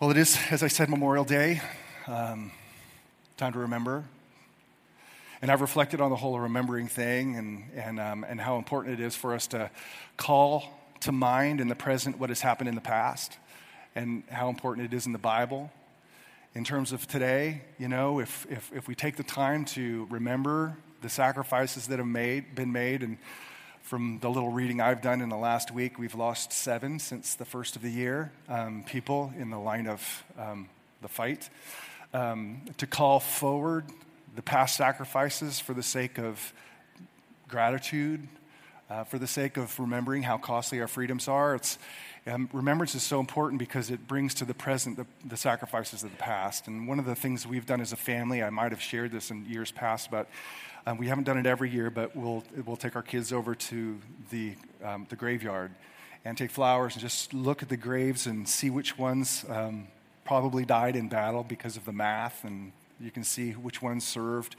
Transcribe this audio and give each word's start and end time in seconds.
Well, 0.00 0.12
it 0.12 0.16
is, 0.16 0.38
as 0.52 0.62
I 0.62 0.68
said, 0.68 0.88
Memorial 0.88 1.24
Day. 1.24 1.60
Um, 2.06 2.52
time 3.36 3.52
to 3.54 3.58
remember. 3.58 4.04
And 5.42 5.50
I've 5.50 5.60
reflected 5.60 6.00
on 6.00 6.10
the 6.10 6.16
whole 6.16 6.38
remembering 6.38 6.86
thing 6.86 7.34
and, 7.34 7.64
and, 7.74 7.98
um, 7.98 8.22
and 8.22 8.40
how 8.40 8.58
important 8.58 9.00
it 9.00 9.04
is 9.04 9.16
for 9.16 9.34
us 9.34 9.48
to 9.48 9.72
call 10.16 10.62
to 11.00 11.10
mind 11.10 11.60
in 11.60 11.66
the 11.66 11.74
present 11.74 12.16
what 12.16 12.28
has 12.28 12.40
happened 12.42 12.68
in 12.68 12.76
the 12.76 12.80
past 12.80 13.38
and 13.96 14.22
how 14.30 14.48
important 14.48 14.86
it 14.86 14.96
is 14.96 15.04
in 15.04 15.10
the 15.10 15.18
Bible. 15.18 15.68
In 16.54 16.62
terms 16.62 16.92
of 16.92 17.08
today, 17.08 17.62
you 17.76 17.88
know, 17.88 18.20
if, 18.20 18.46
if, 18.48 18.70
if 18.72 18.86
we 18.86 18.94
take 18.94 19.16
the 19.16 19.24
time 19.24 19.64
to 19.64 20.06
remember 20.10 20.76
the 21.02 21.08
sacrifices 21.08 21.88
that 21.88 21.98
have 21.98 22.06
made, 22.06 22.54
been 22.54 22.70
made 22.70 23.02
and 23.02 23.18
from 23.82 24.18
the 24.20 24.28
little 24.28 24.50
reading 24.50 24.80
I've 24.80 25.02
done 25.02 25.20
in 25.20 25.28
the 25.28 25.36
last 25.36 25.70
week, 25.70 25.98
we've 25.98 26.14
lost 26.14 26.52
seven 26.52 26.98
since 26.98 27.34
the 27.34 27.44
first 27.44 27.76
of 27.76 27.82
the 27.82 27.90
year, 27.90 28.32
um, 28.48 28.84
people 28.84 29.32
in 29.38 29.50
the 29.50 29.58
line 29.58 29.86
of 29.86 30.24
um, 30.38 30.68
the 31.02 31.08
fight. 31.08 31.48
Um, 32.12 32.62
to 32.78 32.86
call 32.86 33.20
forward 33.20 33.84
the 34.34 34.42
past 34.42 34.76
sacrifices 34.76 35.60
for 35.60 35.74
the 35.74 35.82
sake 35.82 36.18
of 36.18 36.52
gratitude, 37.48 38.28
uh, 38.90 39.04
for 39.04 39.18
the 39.18 39.26
sake 39.26 39.56
of 39.56 39.78
remembering 39.78 40.22
how 40.22 40.38
costly 40.38 40.80
our 40.80 40.88
freedoms 40.88 41.28
are. 41.28 41.54
It's, 41.54 41.78
um, 42.26 42.48
remembrance 42.52 42.94
is 42.94 43.02
so 43.02 43.20
important 43.20 43.58
because 43.58 43.90
it 43.90 44.06
brings 44.06 44.34
to 44.34 44.44
the 44.44 44.54
present 44.54 44.96
the, 44.96 45.06
the, 45.26 45.36
sacrifices 45.36 46.02
of 46.02 46.10
the 46.10 46.16
past. 46.16 46.66
And 46.66 46.86
one 46.86 46.98
of 46.98 47.06
the 47.06 47.14
things 47.14 47.46
we've 47.46 47.66
done 47.66 47.80
as 47.80 47.92
a 47.92 47.96
family, 47.96 48.42
I 48.42 48.50
might 48.50 48.72
have 48.72 48.82
shared 48.82 49.12
this 49.12 49.30
in 49.30 49.46
years 49.46 49.70
past, 49.70 50.10
but 50.10 50.28
um, 50.88 50.96
we 50.96 51.06
haven't 51.06 51.24
done 51.24 51.36
it 51.36 51.44
every 51.44 51.68
year, 51.68 51.90
but 51.90 52.16
we'll, 52.16 52.42
we'll 52.64 52.76
take 52.76 52.96
our 52.96 53.02
kids 53.02 53.30
over 53.30 53.54
to 53.54 53.98
the, 54.30 54.54
um, 54.82 55.06
the 55.10 55.16
graveyard 55.16 55.70
and 56.24 56.38
take 56.38 56.50
flowers 56.50 56.94
and 56.94 57.02
just 57.02 57.34
look 57.34 57.62
at 57.62 57.68
the 57.68 57.76
graves 57.76 58.26
and 58.26 58.48
see 58.48 58.70
which 58.70 58.96
ones 58.96 59.44
um, 59.50 59.86
probably 60.24 60.64
died 60.64 60.96
in 60.96 61.06
battle 61.06 61.44
because 61.44 61.76
of 61.76 61.84
the 61.84 61.92
math, 61.92 62.42
and 62.42 62.72
you 62.98 63.10
can 63.10 63.22
see 63.22 63.52
which 63.52 63.82
ones 63.82 64.02
served. 64.02 64.56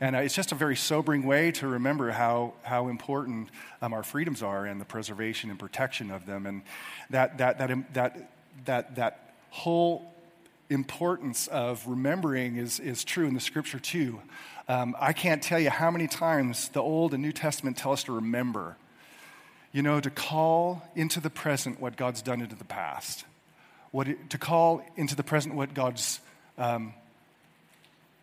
And 0.00 0.16
uh, 0.16 0.18
it's 0.18 0.34
just 0.34 0.50
a 0.50 0.56
very 0.56 0.74
sobering 0.74 1.22
way 1.22 1.52
to 1.52 1.68
remember 1.68 2.10
how, 2.10 2.54
how 2.62 2.88
important 2.88 3.48
um, 3.80 3.92
our 3.92 4.02
freedoms 4.02 4.42
are 4.42 4.66
and 4.66 4.80
the 4.80 4.84
preservation 4.84 5.48
and 5.48 5.60
protection 5.60 6.10
of 6.10 6.26
them. 6.26 6.46
And 6.46 6.62
that, 7.10 7.38
that, 7.38 7.58
that, 7.58 7.94
that, 7.94 8.30
that, 8.64 8.96
that 8.96 9.32
whole 9.50 10.12
importance 10.70 11.46
of 11.48 11.86
remembering 11.86 12.56
is, 12.56 12.78
is 12.80 13.04
true 13.04 13.26
in 13.26 13.34
the 13.34 13.40
scripture 13.40 13.78
too. 13.78 14.20
Um, 14.68 14.94
I 15.00 15.12
can't 15.12 15.42
tell 15.42 15.58
you 15.58 15.70
how 15.70 15.90
many 15.90 16.06
times 16.06 16.68
the 16.68 16.82
Old 16.82 17.14
and 17.14 17.22
New 17.22 17.32
Testament 17.32 17.78
tell 17.78 17.92
us 17.92 18.04
to 18.04 18.12
remember, 18.12 18.76
you 19.72 19.82
know, 19.82 20.00
to 20.00 20.10
call 20.10 20.82
into 20.94 21.20
the 21.20 21.30
present 21.30 21.80
what 21.80 21.96
God's 21.96 22.20
done 22.20 22.42
into 22.42 22.56
the 22.56 22.64
past, 22.64 23.24
what 23.92 24.08
it, 24.08 24.30
to 24.30 24.38
call 24.38 24.82
into 24.96 25.16
the 25.16 25.22
present 25.22 25.54
what 25.54 25.72
God's 25.72 26.20
um, 26.58 26.92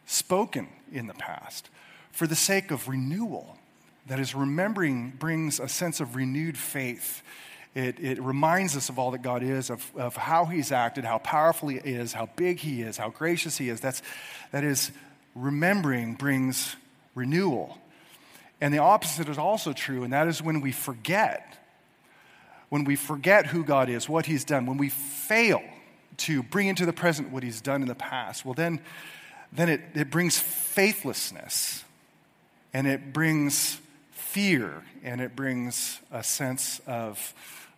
spoken 0.06 0.68
in 0.92 1.08
the 1.08 1.14
past, 1.16 1.70
for 2.12 2.28
the 2.28 2.36
sake 2.36 2.70
of 2.70 2.88
renewal. 2.88 3.58
That 4.08 4.20
is, 4.20 4.36
remembering 4.36 5.14
brings 5.18 5.60
a 5.60 5.68
sense 5.68 6.00
of 6.00 6.16
renewed 6.16 6.60
faith. 6.60 7.24
It, 7.76 8.00
it, 8.00 8.22
reminds 8.22 8.78
us 8.78 8.88
of 8.88 8.98
all 8.98 9.12
that 9.12 9.22
God 9.22 9.44
is, 9.44 9.70
of, 9.70 9.92
of 9.98 10.16
how 10.16 10.46
He's 10.46 10.72
acted, 10.72 11.04
how 11.04 11.18
powerful 11.18 11.68
He 11.68 11.76
is, 11.76 12.14
how 12.14 12.30
big 12.38 12.60
He 12.60 12.82
is, 12.82 12.96
how 12.96 13.10
gracious 13.10 13.58
He 13.58 13.68
is. 13.68 13.82
That's, 13.82 14.02
that 14.52 14.64
is 14.64 14.92
remembering 15.36 16.14
brings 16.14 16.78
renewal. 17.16 17.78
And 18.62 18.74
the 18.74 18.78
opposite 18.78 19.28
is 19.28 19.38
also 19.38 19.74
true, 19.74 20.04
and 20.04 20.14
that 20.14 20.28
is 20.30 20.42
when 20.42 20.62
we 20.62 20.72
forget. 20.72 21.58
When 22.70 22.86
we 22.86 22.96
forget 22.96 23.48
who 23.48 23.66
God 23.66 23.90
is, 23.90 24.08
what 24.08 24.26
He's 24.26 24.46
done, 24.46 24.66
when 24.66 24.78
we 24.78 24.88
fail 24.88 25.62
to 26.18 26.44
bring 26.44 26.68
into 26.68 26.86
the 26.86 26.94
present 26.94 27.30
what 27.30 27.44
He's 27.44 27.60
done 27.60 27.82
in 27.82 27.90
the 27.90 27.96
past, 27.96 28.46
well, 28.46 28.54
then, 28.54 28.80
then 29.52 29.68
it, 29.68 29.82
it 29.94 30.10
brings 30.10 30.40
faithlessness 30.40 31.84
and 32.74 32.88
it 32.88 33.12
brings 33.12 33.80
fear 34.12 34.84
and 35.04 35.20
it 35.20 35.36
brings 35.36 36.00
a 36.12 36.24
sense 36.24 36.80
of 36.88 37.34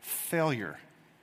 failure 0.08 0.78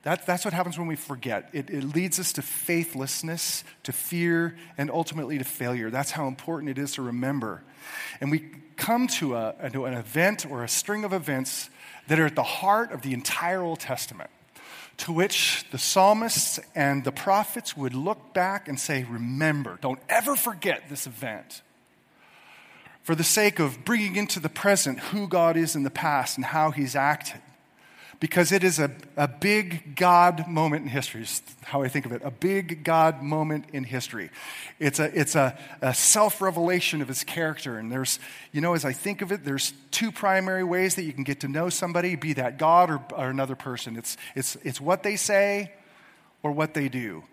that, 0.05 0.27
that's 0.27 0.45
what 0.45 0.53
happens 0.53 0.79
when 0.79 0.87
we 0.87 0.97
forget. 0.97 1.49
It, 1.55 1.71
it 1.71 1.83
leads 1.83 2.21
us 2.21 2.35
to 2.35 2.43
faithlessness, 2.43 3.65
to 3.85 3.93
fear, 3.93 4.55
and 4.77 4.91
ultimately 4.91 5.39
to 5.39 5.45
failure. 5.45 5.91
That's 5.91 6.11
how 6.11 6.29
important 6.29 6.71
it 6.71 6.79
is 6.79 6.93
to 6.95 7.03
remember. 7.03 7.63
And 8.21 8.31
we 8.31 8.51
come 8.77 9.07
to, 9.07 9.35
a, 9.35 9.71
to 9.73 9.87
an 9.87 9.95
event 9.95 10.45
or 10.45 10.63
a 10.63 10.69
string 10.69 11.05
of 11.05 11.15
events 11.15 11.71
that 12.09 12.21
are 12.21 12.27
at 12.27 12.35
the 12.35 12.43
heart 12.43 12.93
of 12.93 13.01
the 13.01 13.15
entire 13.15 13.63
Old 13.63 13.81
Testament, 13.81 14.29
to 14.99 15.13
which 15.13 15.65
the 15.71 15.79
psalmists 15.79 16.61
and 16.75 17.03
the 17.03 17.13
prophets 17.13 17.75
would 17.75 17.95
look 17.95 18.35
back 18.35 18.69
and 18.69 18.79
say, 18.79 19.05
Remember, 19.05 19.79
don't 19.81 20.01
ever 20.11 20.37
forget 20.37 20.91
this 20.91 21.07
event. 21.07 21.63
For 23.03 23.15
the 23.15 23.25
sake 23.25 23.59
of 23.59 23.87
bringing 23.87 24.17
into 24.17 24.39
the 24.39 24.51
present 24.51 24.99
who 24.99 25.29
God 25.29 25.57
is 25.57 25.75
in 25.75 25.83
the 25.83 25.91
past 25.91 26.37
and 26.37 26.45
how 26.45 26.73
he's 26.73 26.95
acted 26.95 27.41
because 28.25 28.53
it 28.53 28.65
is 28.65 28.79
a, 28.79 28.91
a 29.19 29.29
big 29.29 29.97
God 29.97 30.49
moment 30.49 30.85
in 30.85 30.89
history, 30.89 31.21
is 31.21 31.43
how 31.63 31.83
I 31.83 31.89
think 31.89 32.07
of 32.07 32.13
it, 32.13 32.23
a 32.25 32.31
big 32.31 32.83
God 32.83 33.23
moment 33.23 33.67
in 33.75 33.85
history. 33.85 34.31
It's 34.79 34.99
a, 34.99 35.21
it's 35.21 35.35
a, 35.35 35.59
a 35.83 35.93
self 35.93 36.41
revelation 36.41 37.03
of 37.03 37.09
his 37.09 37.23
character. 37.23 37.77
And 37.77 37.93
there's, 37.93 38.19
you 38.51 38.63
know, 38.63 38.73
as 38.73 38.87
I 38.87 38.95
think 38.95 39.21
of 39.21 39.31
it, 39.31 39.45
there's 39.45 39.75
two 39.91 40.11
primary 40.11 40.65
ways 40.65 40.95
that 40.95 41.03
you 41.03 41.13
can 41.13 41.25
get 41.25 41.41
to 41.41 41.49
know 41.49 41.69
somebody, 41.69 42.17
be 42.17 42.33
that 42.33 42.57
God 42.57 42.91
or, 42.91 43.03
or 43.15 43.29
another 43.29 43.57
person. 43.57 43.95
It's, 43.95 44.17
it's, 44.35 44.57
it's 44.63 44.81
what 44.81 45.03
they 45.03 45.17
say 45.17 45.71
or 46.43 46.51
what 46.51 46.73
they 46.73 46.89
do. 46.89 47.25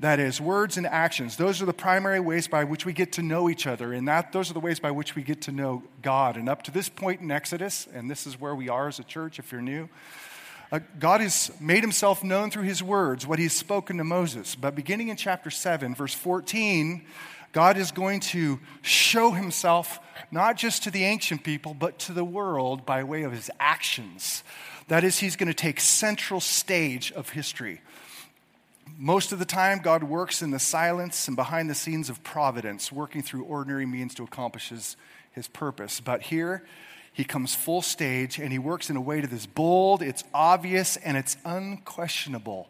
That 0.00 0.20
is, 0.20 0.40
words 0.42 0.76
and 0.76 0.86
actions. 0.86 1.36
Those 1.36 1.62
are 1.62 1.66
the 1.66 1.72
primary 1.72 2.20
ways 2.20 2.48
by 2.48 2.64
which 2.64 2.84
we 2.84 2.92
get 2.92 3.12
to 3.12 3.22
know 3.22 3.48
each 3.48 3.66
other. 3.66 3.94
And 3.94 4.06
that, 4.08 4.30
those 4.30 4.50
are 4.50 4.54
the 4.54 4.60
ways 4.60 4.78
by 4.78 4.90
which 4.90 5.14
we 5.14 5.22
get 5.22 5.42
to 5.42 5.52
know 5.52 5.82
God. 6.02 6.36
And 6.36 6.50
up 6.50 6.62
to 6.64 6.70
this 6.70 6.90
point 6.90 7.22
in 7.22 7.30
Exodus, 7.30 7.88
and 7.94 8.10
this 8.10 8.26
is 8.26 8.38
where 8.38 8.54
we 8.54 8.68
are 8.68 8.88
as 8.88 8.98
a 8.98 9.04
church 9.04 9.38
if 9.38 9.50
you're 9.50 9.62
new, 9.62 9.88
uh, 10.70 10.80
God 10.98 11.22
has 11.22 11.50
made 11.60 11.82
himself 11.82 12.22
known 12.22 12.50
through 12.50 12.64
his 12.64 12.82
words, 12.82 13.26
what 13.26 13.38
he's 13.38 13.54
spoken 13.54 13.96
to 13.96 14.04
Moses. 14.04 14.54
But 14.54 14.74
beginning 14.74 15.08
in 15.08 15.16
chapter 15.16 15.48
7, 15.48 15.94
verse 15.94 16.12
14, 16.12 17.06
God 17.52 17.78
is 17.78 17.90
going 17.90 18.20
to 18.20 18.60
show 18.82 19.30
himself 19.30 19.98
not 20.30 20.56
just 20.56 20.82
to 20.82 20.90
the 20.90 21.04
ancient 21.04 21.42
people, 21.42 21.72
but 21.72 21.98
to 22.00 22.12
the 22.12 22.24
world 22.24 22.84
by 22.84 23.02
way 23.02 23.22
of 23.22 23.32
his 23.32 23.50
actions. 23.58 24.42
That 24.88 25.04
is, 25.04 25.18
he's 25.18 25.36
going 25.36 25.48
to 25.48 25.54
take 25.54 25.80
central 25.80 26.40
stage 26.40 27.12
of 27.12 27.30
history. 27.30 27.80
Most 28.98 29.32
of 29.32 29.38
the 29.38 29.44
time, 29.44 29.80
God 29.80 30.02
works 30.04 30.40
in 30.40 30.50
the 30.52 30.58
silence 30.58 31.28
and 31.28 31.36
behind 31.36 31.68
the 31.68 31.74
scenes 31.74 32.08
of 32.08 32.22
providence, 32.22 32.90
working 32.90 33.22
through 33.22 33.44
ordinary 33.44 33.84
means 33.84 34.14
to 34.14 34.22
accomplish 34.22 34.70
his, 34.70 34.96
his 35.32 35.48
purpose. 35.48 36.00
But 36.00 36.22
here, 36.22 36.64
he 37.12 37.22
comes 37.22 37.54
full 37.54 37.82
stage 37.82 38.38
and 38.38 38.52
he 38.52 38.58
works 38.58 38.88
in 38.88 38.96
a 38.96 39.00
way 39.00 39.20
that 39.20 39.32
is 39.32 39.46
bold, 39.46 40.00
it's 40.00 40.24
obvious, 40.32 40.96
and 40.96 41.16
it's 41.16 41.36
unquestionable 41.44 42.68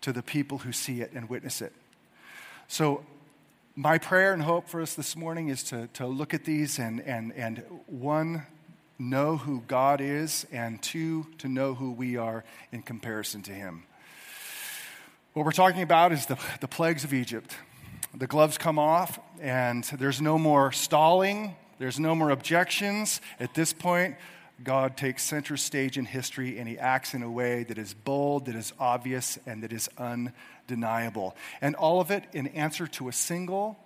to 0.00 0.12
the 0.12 0.22
people 0.22 0.58
who 0.58 0.72
see 0.72 1.02
it 1.02 1.12
and 1.12 1.28
witness 1.28 1.60
it. 1.60 1.74
So, 2.66 3.04
my 3.74 3.98
prayer 3.98 4.32
and 4.32 4.42
hope 4.42 4.68
for 4.68 4.80
us 4.80 4.94
this 4.94 5.16
morning 5.16 5.48
is 5.48 5.62
to, 5.64 5.86
to 5.94 6.06
look 6.06 6.34
at 6.34 6.44
these 6.44 6.78
and, 6.78 7.00
and, 7.00 7.32
and 7.34 7.62
one, 7.86 8.46
know 8.98 9.36
who 9.36 9.62
God 9.68 10.00
is, 10.00 10.46
and 10.50 10.82
two, 10.82 11.26
to 11.38 11.48
know 11.48 11.74
who 11.74 11.92
we 11.92 12.16
are 12.16 12.42
in 12.72 12.82
comparison 12.82 13.42
to 13.42 13.52
him. 13.52 13.84
What 15.38 15.44
we're 15.44 15.52
talking 15.52 15.82
about 15.82 16.10
is 16.10 16.26
the, 16.26 16.36
the 16.60 16.66
plagues 16.66 17.04
of 17.04 17.14
Egypt. 17.14 17.54
The 18.12 18.26
gloves 18.26 18.58
come 18.58 18.76
off, 18.76 19.20
and 19.40 19.84
there's 19.84 20.20
no 20.20 20.36
more 20.36 20.72
stalling, 20.72 21.54
there's 21.78 22.00
no 22.00 22.16
more 22.16 22.30
objections. 22.30 23.20
At 23.38 23.54
this 23.54 23.72
point, 23.72 24.16
God 24.64 24.96
takes 24.96 25.22
center 25.22 25.56
stage 25.56 25.96
in 25.96 26.06
history 26.06 26.58
and 26.58 26.66
he 26.66 26.76
acts 26.76 27.14
in 27.14 27.22
a 27.22 27.30
way 27.30 27.62
that 27.62 27.78
is 27.78 27.94
bold, 27.94 28.46
that 28.46 28.56
is 28.56 28.72
obvious, 28.80 29.38
and 29.46 29.62
that 29.62 29.72
is 29.72 29.88
undeniable. 29.96 31.36
And 31.60 31.76
all 31.76 32.00
of 32.00 32.10
it 32.10 32.24
in 32.32 32.48
answer 32.48 32.88
to 32.88 33.06
a 33.06 33.12
single, 33.12 33.78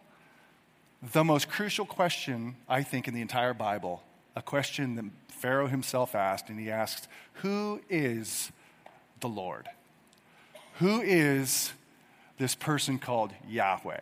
the 1.12 1.22
most 1.22 1.50
crucial 1.50 1.84
question, 1.84 2.56
I 2.66 2.82
think, 2.82 3.08
in 3.08 3.12
the 3.12 3.20
entire 3.20 3.52
Bible 3.52 4.02
a 4.34 4.40
question 4.40 4.94
that 4.94 5.04
Pharaoh 5.28 5.66
himself 5.66 6.14
asked, 6.14 6.48
and 6.48 6.58
he 6.58 6.70
asked, 6.70 7.08
Who 7.42 7.82
is 7.90 8.50
the 9.20 9.28
Lord? 9.28 9.68
Who 10.78 11.00
is 11.00 11.72
this 12.38 12.54
person 12.54 12.98
called 12.98 13.32
Yahweh? 13.48 14.00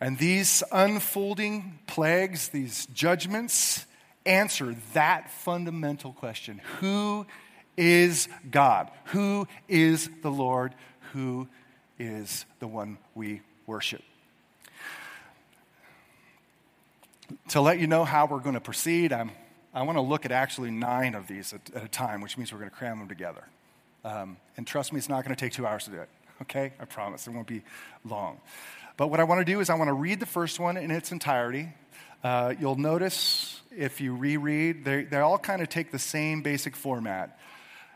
And 0.00 0.18
these 0.18 0.62
unfolding 0.70 1.80
plagues, 1.86 2.48
these 2.48 2.86
judgments, 2.86 3.86
answer 4.24 4.76
that 4.92 5.30
fundamental 5.30 6.12
question 6.12 6.60
Who 6.80 7.26
is 7.76 8.28
God? 8.50 8.90
Who 9.06 9.48
is 9.68 10.10
the 10.22 10.30
Lord? 10.30 10.74
Who 11.12 11.48
is 11.98 12.44
the 12.60 12.68
one 12.68 12.98
we 13.14 13.40
worship? 13.66 14.02
To 17.50 17.60
let 17.60 17.78
you 17.78 17.86
know 17.86 18.04
how 18.04 18.26
we're 18.26 18.40
going 18.40 18.54
to 18.54 18.60
proceed, 18.60 19.12
I'm, 19.12 19.30
I 19.74 19.82
want 19.82 19.96
to 19.96 20.02
look 20.02 20.24
at 20.24 20.32
actually 20.32 20.70
nine 20.70 21.14
of 21.14 21.26
these 21.26 21.52
at, 21.52 21.60
at 21.74 21.84
a 21.84 21.88
time, 21.88 22.20
which 22.20 22.38
means 22.38 22.52
we're 22.52 22.58
going 22.58 22.70
to 22.70 22.76
cram 22.76 22.98
them 22.98 23.08
together. 23.08 23.44
Um, 24.08 24.38
and 24.56 24.66
trust 24.66 24.90
me, 24.92 24.98
it's 24.98 25.10
not 25.10 25.22
going 25.22 25.36
to 25.36 25.40
take 25.40 25.52
two 25.52 25.66
hours 25.66 25.84
to 25.84 25.90
do 25.90 25.98
it. 25.98 26.08
okay? 26.42 26.72
I 26.80 26.86
promise 26.86 27.26
it 27.26 27.30
won't 27.30 27.46
be 27.46 27.62
long. 28.06 28.40
But 28.96 29.08
what 29.08 29.20
I 29.20 29.24
want 29.24 29.40
to 29.40 29.44
do 29.44 29.60
is 29.60 29.68
I 29.68 29.74
want 29.74 29.88
to 29.88 29.94
read 29.94 30.18
the 30.18 30.26
first 30.26 30.58
one 30.58 30.78
in 30.78 30.90
its 30.90 31.12
entirety. 31.12 31.68
Uh, 32.24 32.54
you'll 32.58 32.76
notice 32.76 33.60
if 33.76 34.00
you 34.00 34.14
reread, 34.14 34.84
they, 34.84 35.18
all 35.18 35.36
kind 35.36 35.60
of 35.60 35.68
take 35.68 35.92
the 35.92 35.98
same 35.98 36.40
basic 36.40 36.74
format. 36.74 37.38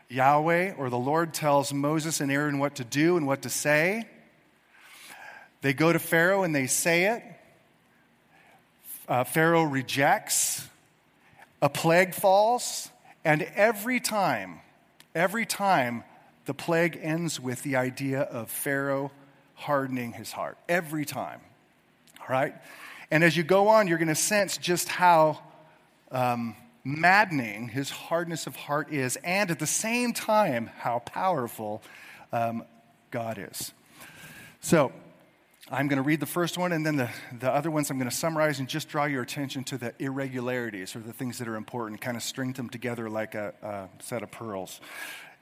Yahweh 0.07 0.73
or 0.77 0.91
the 0.91 0.99
Lord 0.99 1.33
tells 1.33 1.73
Moses 1.73 2.21
and 2.21 2.31
Aaron 2.31 2.59
what 2.59 2.75
to 2.75 2.83
do 2.83 3.17
and 3.17 3.25
what 3.25 3.41
to 3.41 3.49
say. 3.49 4.07
They 5.61 5.73
go 5.73 5.91
to 5.91 5.99
Pharaoh 5.99 6.43
and 6.43 6.53
they 6.53 6.67
say 6.67 7.05
it. 7.05 7.23
Uh, 9.07 9.23
Pharaoh 9.23 9.63
rejects. 9.63 10.67
A 11.59 11.69
plague 11.69 12.13
falls. 12.13 12.89
And 13.25 13.41
every 13.55 13.99
time, 13.99 14.59
every 15.15 15.45
time, 15.45 16.03
the 16.45 16.53
plague 16.53 16.99
ends 17.01 17.39
with 17.39 17.63
the 17.63 17.75
idea 17.75 18.21
of 18.21 18.49
Pharaoh 18.49 19.11
hardening 19.55 20.13
his 20.13 20.31
heart. 20.31 20.57
Every 20.67 21.05
time. 21.05 21.41
All 22.19 22.27
right? 22.29 22.55
And 23.11 23.23
as 23.23 23.37
you 23.37 23.43
go 23.43 23.67
on, 23.69 23.87
you're 23.87 23.97
going 23.97 24.07
to 24.07 24.15
sense 24.15 24.57
just 24.57 24.89
how 24.89 25.39
um, 26.11 26.55
maddening 26.83 27.69
his 27.69 27.89
hardness 27.89 28.47
of 28.47 28.55
heart 28.55 28.91
is, 28.91 29.17
and 29.23 29.51
at 29.51 29.59
the 29.59 29.67
same 29.67 30.13
time, 30.13 30.69
how 30.77 30.99
powerful 30.99 31.81
um, 32.31 32.63
God 33.11 33.37
is. 33.37 33.73
So, 34.61 34.91
I'm 35.71 35.87
going 35.87 35.97
to 35.97 36.03
read 36.03 36.19
the 36.19 36.25
first 36.25 36.57
one, 36.57 36.73
and 36.73 36.85
then 36.85 36.97
the, 36.97 37.09
the 37.39 37.49
other 37.49 37.71
ones 37.71 37.89
I'm 37.89 37.97
going 37.97 38.09
to 38.09 38.15
summarize 38.15 38.59
and 38.59 38.67
just 38.67 38.89
draw 38.89 39.05
your 39.05 39.23
attention 39.23 39.63
to 39.65 39.77
the 39.77 39.93
irregularities 39.97 40.93
or 40.93 40.99
the 40.99 41.13
things 41.13 41.39
that 41.39 41.47
are 41.47 41.55
important, 41.55 42.01
kind 42.01 42.17
of 42.17 42.23
string 42.23 42.51
them 42.51 42.69
together 42.69 43.09
like 43.09 43.33
a, 43.33 43.53
a 43.61 44.03
set 44.03 44.23
of 44.23 44.31
pearls. 44.31 44.81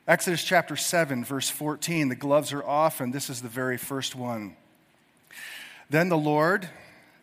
Exodus 0.07 0.43
chapter 0.43 0.75
7, 0.75 1.25
verse 1.25 1.49
14. 1.49 2.09
The 2.09 2.15
gloves 2.15 2.53
are 2.53 2.63
off, 2.63 3.01
and 3.01 3.11
this 3.11 3.31
is 3.31 3.41
the 3.41 3.49
very 3.49 3.77
first 3.77 4.15
one. 4.15 4.55
Then 5.89 6.09
the 6.09 6.17
Lord, 6.17 6.69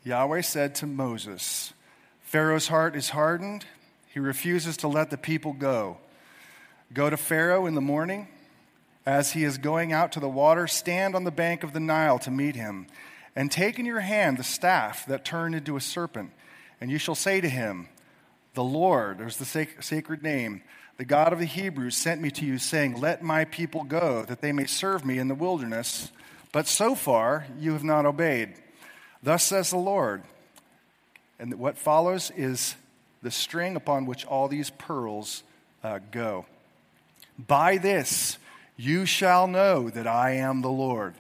Yahweh, 0.03 0.41
said 0.41 0.75
to 0.77 0.87
Moses, 0.87 1.73
Pharaoh's 2.23 2.67
heart 2.67 2.97
is 2.97 3.11
hardened. 3.11 3.65
He 4.09 4.19
refuses 4.19 4.77
to 4.79 4.89
let 4.89 5.11
the 5.11 5.17
people 5.17 5.53
go. 5.53 5.99
Go 6.93 7.09
to 7.09 7.17
Pharaoh 7.17 7.67
in 7.67 7.77
the 7.77 7.81
morning. 7.81 8.27
As 9.09 9.33
he 9.33 9.43
is 9.43 9.57
going 9.57 9.91
out 9.91 10.13
to 10.13 10.21
the 10.21 10.29
water, 10.29 10.67
stand 10.67 11.17
on 11.17 11.25
the 11.25 11.31
bank 11.31 11.65
of 11.65 11.73
the 11.73 11.81
Nile 11.81 12.19
to 12.19 12.31
meet 12.31 12.57
him. 12.57 12.89
And 13.35 13.51
take 13.51 13.79
in 13.79 13.87
your 13.87 14.01
hand 14.01 14.37
the 14.37 14.45
staff 14.45 15.07
that 15.07 15.25
turned 15.25 15.55
into 15.55 15.79
a 15.79 15.81
serpent. 15.81 16.31
And 16.79 16.91
you 16.91 16.99
shall 16.99 17.15
say 17.15 17.41
to 17.41 17.49
him, 17.49 17.89
The 18.53 18.63
Lord, 18.63 19.17
there's 19.17 19.39
the 19.39 19.47
sac- 19.47 19.83
sacred 19.83 20.23
name, 20.23 20.61
the 20.99 21.07
God 21.07 21.33
of 21.33 21.39
the 21.39 21.47
Hebrews, 21.47 21.97
sent 21.97 22.21
me 22.21 22.31
to 22.33 22.45
you, 22.45 22.59
saying, 22.59 23.01
Let 23.01 23.23
my 23.23 23.47
people 23.47 23.83
go, 23.83 24.27
that 24.27 24.43
they 24.43 24.53
may 24.53 24.67
serve 24.67 25.07
me 25.07 25.19
in 25.19 25.29
the 25.29 25.35
wilderness. 25.35 26.13
But 26.53 26.67
so 26.67 26.95
far 26.95 27.47
you 27.59 27.73
have 27.73 27.85
not 27.85 28.05
obeyed. 28.05 28.57
Thus 29.23 29.43
says 29.43 29.71
the 29.71 29.79
Lord 29.79 30.23
and 31.39 31.55
what 31.55 31.79
follows 31.79 32.31
is 32.37 32.75
the 33.23 33.31
string 33.31 33.75
upon 33.75 34.05
which 34.05 34.27
all 34.27 34.49
these 34.49 34.69
pearls 34.69 35.45
uh, 35.83 36.01
go. 36.11 36.45
By 37.39 37.79
this 37.79 38.37
you 38.79 39.05
shall 39.05 39.47
know 39.47 39.91
that 39.91 40.07
I 40.07 40.37
am 40.37 40.63
the 40.63 40.71
Lord. 40.71 41.15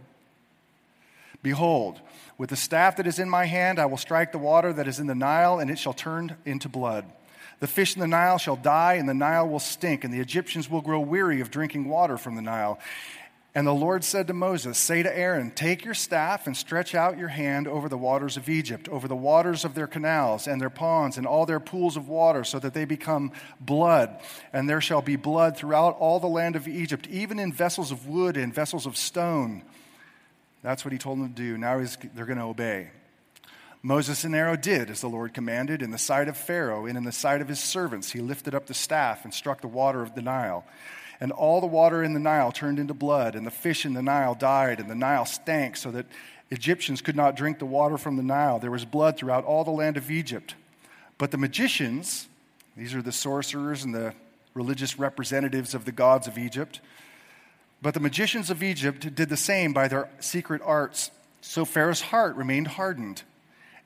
Behold, 1.43 2.01
with 2.39 2.51
the 2.51 2.57
staff 2.57 2.97
that 2.97 3.07
is 3.07 3.19
in 3.19 3.29
my 3.29 3.47
hand, 3.47 3.79
I 3.79 3.87
will 3.87 3.97
strike 3.97 4.33
the 4.33 4.39
water 4.39 4.73
that 4.73 4.87
is 4.87 5.01
in 5.01 5.09
the 5.09 5.15
Nile, 5.15 5.59
and 5.59 5.71
it 5.71 5.79
shall 5.79 5.93
turn 5.93 6.37
into 6.47 6.69
blood. 6.69 7.05
The 7.61 7.67
fish 7.67 7.97
in 7.97 8.01
the 8.01 8.07
Nile 8.07 8.39
shall 8.39 8.55
die, 8.55 8.95
and 8.95 9.09
the 9.09 9.15
Nile 9.15 9.49
will 9.49 9.59
stink, 9.59 10.05
and 10.05 10.15
the 10.15 10.21
Egyptians 10.21 10.71
will 10.71 10.81
grow 10.81 11.01
weary 11.01 11.41
of 11.41 11.51
drinking 11.51 11.89
water 11.89 12.17
from 12.17 12.37
the 12.37 12.43
Nile. 12.43 12.79
And 13.55 13.67
the 13.67 13.73
Lord 13.73 14.05
said 14.05 14.27
to 14.27 14.35
Moses, 14.35 14.77
Say 14.77 15.03
to 15.03 15.19
Aaron, 15.19 15.51
Take 15.51 15.85
your 15.85 15.95
staff 15.95 16.47
and 16.47 16.57
stretch 16.57 16.95
out 16.95 17.19
your 17.19 17.29
hand 17.29 17.67
over 17.67 17.89
the 17.89 17.97
waters 17.97 18.37
of 18.37 18.49
Egypt, 18.49 18.89
over 18.89 19.09
the 19.09 19.17
waters 19.17 19.65
of 19.65 19.75
their 19.75 19.87
canals 19.87 20.47
and 20.47 20.61
their 20.61 20.71
ponds 20.71 21.17
and 21.17 21.27
all 21.27 21.47
their 21.47 21.59
pools 21.59 21.97
of 21.97 22.09
water, 22.09 22.45
so 22.45 22.59
that 22.59 22.75
they 22.75 22.85
become 22.85 23.33
blood. 23.59 24.21
And 24.53 24.69
there 24.69 24.83
shall 24.83 25.03
be 25.03 25.17
blood 25.17 25.57
throughout 25.57 25.97
all 25.99 26.21
the 26.21 26.27
land 26.27 26.57
of 26.57 26.69
Egypt, 26.69 27.07
even 27.09 27.39
in 27.39 27.53
vessels 27.53 27.91
of 27.91 28.07
wood 28.07 28.37
and 28.37 28.55
vessels 28.55 28.85
of 28.87 28.97
stone. 28.97 29.63
That's 30.63 30.85
what 30.85 30.93
he 30.93 30.99
told 30.99 31.19
them 31.19 31.29
to 31.29 31.35
do. 31.35 31.57
Now 31.57 31.83
they're 32.15 32.27
going 32.27 32.39
to 32.39 32.45
obey. 32.45 32.91
Moses 33.81 34.25
and 34.25 34.35
Aaron 34.35 34.61
did 34.61 34.91
as 34.91 35.01
the 35.01 35.09
Lord 35.09 35.33
commanded 35.33 35.83
in 35.83 35.91
the 35.91 35.99
sight 35.99 36.29
of 36.29 36.37
Pharaoh 36.37 36.87
and 36.87 36.99
in 36.99 37.05
the 37.05 37.13
sight 37.13 37.41
of 37.41 37.49
his 37.49 37.61
servants. 37.61 38.11
He 38.11 38.21
lifted 38.21 38.55
up 38.55 38.67
the 38.67 38.75
staff 38.75 39.25
and 39.25 39.33
struck 39.33 39.63
the 39.63 39.69
water 39.69 40.03
of 40.03 40.15
the 40.15 40.23
Nile 40.23 40.65
and 41.21 41.33
all 41.33 41.61
the 41.61 41.67
water 41.67 42.03
in 42.03 42.15
the 42.15 42.21
Nile 42.21 42.53
turned 42.53 42.79
into 42.79 42.95
blood, 42.95 43.35
and 43.35 43.47
the 43.47 43.51
fish 43.51 43.85
in 43.85 43.95
the 43.95 44.03
Nile 44.03 44.35
died, 44.35 44.81
and 44.81 44.91
the 44.91 44.95
Nile 44.95 45.25
stank 45.25 45.77
so 45.77 45.91
that 45.91 46.07
Egyptians 46.51 47.03
could 47.03 47.17
not 47.17 47.37
drink 47.37 47.59
the 47.59 47.67
water 47.67 47.99
from 47.99 48.17
the 48.17 48.23
Nile. 48.23 48.59
There 48.59 48.71
was 48.71 48.85
blood 48.85 49.17
throughout 49.17 49.45
all 49.45 49.65
the 49.65 49.71
land 49.71 49.97
of 49.97 50.11
Egypt. 50.11 50.55
But 51.19 51.31
the 51.31 51.39
magicians, 51.39 52.29
these 52.77 52.95
are 52.95 53.03
the 53.03 53.13
sorcerers 53.13 53.85
and 53.85 53.95
the 53.95 54.15
religious 54.55 54.99
representatives 54.99 55.75
of 55.75 55.85
the 55.85 55.93
gods 55.93 56.27
of 56.27 56.39
Egypt, 56.39 56.81
but 57.81 57.95
the 57.95 58.01
magicians 58.01 58.51
of 58.51 58.63
Egypt 58.63 59.15
did 59.15 59.29
the 59.29 59.37
same 59.37 59.73
by 59.73 59.89
their 59.89 60.09
secret 60.21 60.61
arts. 60.65 61.11
So 61.41 61.65
Pharaoh's 61.65 62.01
heart 62.01 62.35
remained 62.35 62.69
hardened, 62.69 63.23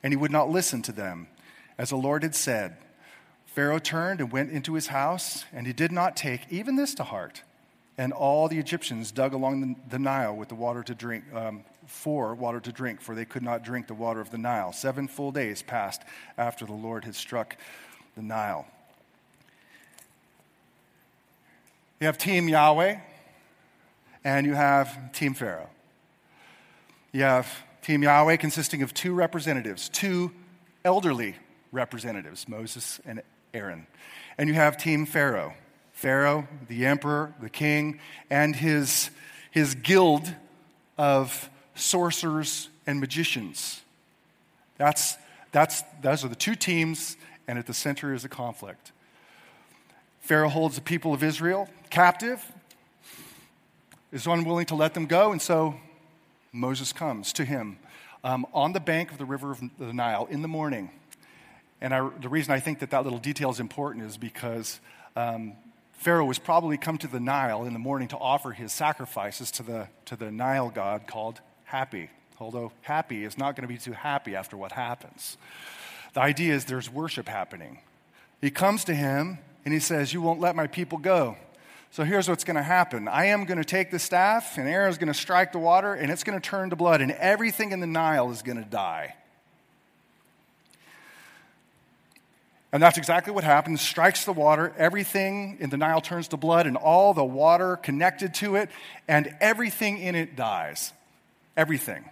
and 0.01 0.11
he 0.11 0.17
would 0.17 0.31
not 0.31 0.49
listen 0.49 0.81
to 0.83 0.91
them, 0.91 1.27
as 1.77 1.89
the 1.89 1.95
Lord 1.95 2.23
had 2.23 2.33
said. 2.33 2.75
Pharaoh 3.53 3.77
turned 3.77 4.19
and 4.19 4.31
went 4.31 4.51
into 4.51 4.73
his 4.73 4.87
house, 4.87 5.45
and 5.53 5.67
he 5.67 5.73
did 5.73 5.91
not 5.91 6.15
take 6.15 6.41
even 6.49 6.75
this 6.75 6.95
to 6.95 7.03
heart. 7.03 7.43
And 7.99 8.11
all 8.11 8.47
the 8.47 8.57
Egyptians 8.57 9.11
dug 9.11 9.33
along 9.33 9.77
the, 9.87 9.99
Nile 9.99 10.35
with 10.35 10.49
the 10.49 10.55
water 10.55 10.81
to 10.81 10.95
drink, 10.95 11.25
um, 11.35 11.63
for 11.85 12.33
water 12.33 12.59
to 12.59 12.71
drink, 12.71 12.99
for 12.99 13.13
they 13.13 13.25
could 13.25 13.43
not 13.43 13.63
drink 13.63 13.85
the 13.85 13.93
water 13.93 14.19
of 14.19 14.31
the 14.31 14.39
Nile. 14.39 14.73
Seven 14.73 15.07
full 15.07 15.31
days 15.31 15.61
passed 15.61 16.01
after 16.35 16.65
the 16.65 16.73
Lord 16.73 17.05
had 17.05 17.13
struck 17.13 17.55
the 18.15 18.23
Nile. 18.23 18.65
You 21.99 22.07
have 22.07 22.17
Team 22.17 22.49
Yahweh, 22.49 22.97
and 24.23 24.47
you 24.47 24.55
have 24.55 25.13
Team 25.13 25.35
Pharaoh. 25.35 25.69
You 27.11 27.21
have 27.21 27.47
Team 27.83 28.01
Yahweh 28.01 28.37
consisting 28.37 28.81
of 28.81 28.95
two 28.95 29.13
representatives, 29.13 29.89
two 29.89 30.31
elderly 30.83 31.35
representatives, 31.71 32.47
Moses 32.49 32.99
and 33.05 33.21
Aaron. 33.53 33.85
And 34.37 34.49
you 34.49 34.55
have 34.55 34.77
Team 34.77 35.05
Pharaoh. 35.05 35.53
Pharaoh, 35.91 36.47
the 36.67 36.85
emperor, 36.85 37.33
the 37.39 37.49
king, 37.49 37.99
and 38.29 38.55
his, 38.55 39.11
his 39.51 39.75
guild 39.75 40.33
of 40.97 41.49
sorcerers 41.75 42.69
and 42.85 42.99
magicians. 42.99 43.81
That's, 44.77 45.17
that's, 45.51 45.83
those 46.01 46.25
are 46.25 46.27
the 46.27 46.35
two 46.35 46.55
teams, 46.55 47.15
and 47.47 47.59
at 47.59 47.67
the 47.67 47.73
center 47.73 48.13
is 48.13 48.25
a 48.25 48.29
conflict. 48.29 48.91
Pharaoh 50.19 50.49
holds 50.49 50.75
the 50.75 50.81
people 50.81 51.13
of 51.13 51.23
Israel 51.23 51.69
captive, 51.89 52.51
is 54.11 54.25
unwilling 54.25 54.65
to 54.65 54.75
let 54.75 54.93
them 54.93 55.05
go, 55.05 55.31
and 55.31 55.41
so 55.41 55.75
Moses 56.51 56.91
comes 56.91 57.31
to 57.33 57.45
him 57.45 57.77
um, 58.23 58.45
on 58.53 58.73
the 58.73 58.79
bank 58.79 59.11
of 59.11 59.17
the 59.17 59.25
river 59.25 59.51
of 59.51 59.61
the 59.77 59.93
Nile 59.93 60.27
in 60.29 60.41
the 60.41 60.47
morning. 60.47 60.89
And 61.83 61.93
I, 61.93 62.09
the 62.21 62.29
reason 62.29 62.53
I 62.53 62.61
think 62.61 62.79
that 62.79 62.91
that 62.91 63.03
little 63.03 63.19
detail 63.19 63.51
is 63.51 63.59
important 63.59 64.05
is 64.05 64.17
because 64.17 64.79
um, 65.17 65.53
Pharaoh 65.91 66.25
was 66.25 66.39
probably 66.39 66.77
come 66.77 66.97
to 66.99 67.07
the 67.07 67.19
Nile 67.19 67.65
in 67.65 67.73
the 67.73 67.79
morning 67.79 68.07
to 68.07 68.17
offer 68.17 68.51
his 68.51 68.71
sacrifices 68.71 69.51
to 69.51 69.63
the, 69.63 69.89
to 70.05 70.15
the 70.15 70.31
Nile 70.31 70.69
god 70.69 71.07
called 71.07 71.41
Hapi, 71.69 72.07
Although 72.39 72.71
Hapi 72.87 73.25
is 73.25 73.37
not 73.37 73.55
going 73.55 73.67
to 73.67 73.73
be 73.73 73.77
too 73.77 73.91
happy 73.91 74.33
after 74.33 74.55
what 74.55 74.71
happens. 74.71 75.37
The 76.13 76.21
idea 76.21 76.53
is 76.53 76.65
there's 76.65 76.89
worship 76.89 77.27
happening. 77.27 77.79
He 78.39 78.49
comes 78.49 78.85
to 78.85 78.93
him 78.93 79.39
and 79.65 79.73
he 79.73 79.79
says, 79.79 80.13
You 80.13 80.21
won't 80.21 80.39
let 80.39 80.55
my 80.55 80.67
people 80.67 80.97
go. 80.97 81.35
So 81.91 82.03
here's 82.03 82.29
what's 82.29 82.43
going 82.43 82.55
to 82.55 82.63
happen 82.63 83.09
I 83.09 83.25
am 83.25 83.43
going 83.43 83.59
to 83.59 83.65
take 83.65 83.91
the 83.91 83.99
staff, 83.99 84.57
and 84.57 84.69
Aaron's 84.69 84.97
going 84.97 85.11
to 85.11 85.19
strike 85.19 85.51
the 85.51 85.59
water, 85.59 85.93
and 85.93 86.11
it's 86.11 86.23
going 86.23 86.39
to 86.39 86.49
turn 86.49 86.69
to 86.69 86.75
blood, 86.75 87.01
and 87.01 87.11
everything 87.11 87.71
in 87.71 87.81
the 87.81 87.87
Nile 87.87 88.31
is 88.31 88.41
going 88.41 88.57
to 88.57 88.69
die. 88.69 89.15
And 92.73 92.81
that's 92.81 92.97
exactly 92.97 93.31
what 93.31 93.43
happens. 93.43 93.81
Strikes 93.81 94.25
the 94.25 94.33
water, 94.33 94.73
everything 94.79 95.57
in 95.59 95.69
the 95.69 95.77
Nile 95.77 96.01
turns 96.01 96.27
to 96.29 96.37
blood, 96.37 96.65
and 96.65 96.75
all 96.75 97.13
the 97.13 97.23
water 97.23 97.75
connected 97.75 98.33
to 98.35 98.55
it, 98.55 98.69
and 99.07 99.33
everything 99.39 99.99
in 99.99 100.15
it 100.15 100.35
dies. 100.35 100.91
Everything. 101.55 102.03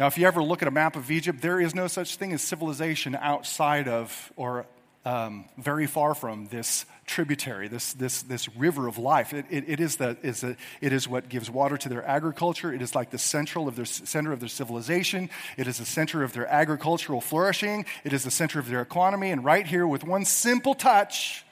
Now, 0.00 0.08
if 0.08 0.18
you 0.18 0.26
ever 0.26 0.42
look 0.42 0.62
at 0.62 0.68
a 0.68 0.72
map 0.72 0.96
of 0.96 1.12
Egypt, 1.12 1.42
there 1.42 1.60
is 1.60 1.76
no 1.76 1.86
such 1.86 2.16
thing 2.16 2.32
as 2.32 2.42
civilization 2.42 3.14
outside 3.14 3.86
of 3.86 4.32
or 4.34 4.66
um, 5.04 5.46
very 5.56 5.86
far 5.86 6.14
from 6.14 6.46
this 6.48 6.84
tributary, 7.06 7.68
this, 7.68 7.94
this, 7.94 8.22
this 8.22 8.54
river 8.54 8.86
of 8.86 8.98
life. 8.98 9.32
It, 9.32 9.46
it, 9.50 9.64
it, 9.66 9.80
is 9.80 9.96
the, 9.96 10.16
is 10.22 10.44
it 10.44 10.56
is 10.80 11.08
what 11.08 11.28
gives 11.28 11.50
water 11.50 11.76
to 11.78 11.88
their 11.88 12.04
agriculture. 12.06 12.72
It 12.72 12.82
is 12.82 12.94
like 12.94 13.10
the 13.10 13.18
central 13.18 13.66
of 13.66 13.76
their, 13.76 13.86
center 13.86 14.32
of 14.32 14.40
their 14.40 14.48
civilization. 14.48 15.30
It 15.56 15.66
is 15.66 15.78
the 15.78 15.86
center 15.86 16.22
of 16.22 16.34
their 16.34 16.46
agricultural 16.46 17.20
flourishing. 17.20 17.86
It 18.04 18.12
is 18.12 18.24
the 18.24 18.30
center 18.30 18.58
of 18.58 18.68
their 18.68 18.82
economy. 18.82 19.30
And 19.30 19.44
right 19.44 19.66
here, 19.66 19.86
with 19.86 20.04
one 20.04 20.24
simple 20.24 20.74
touch, 20.74 21.44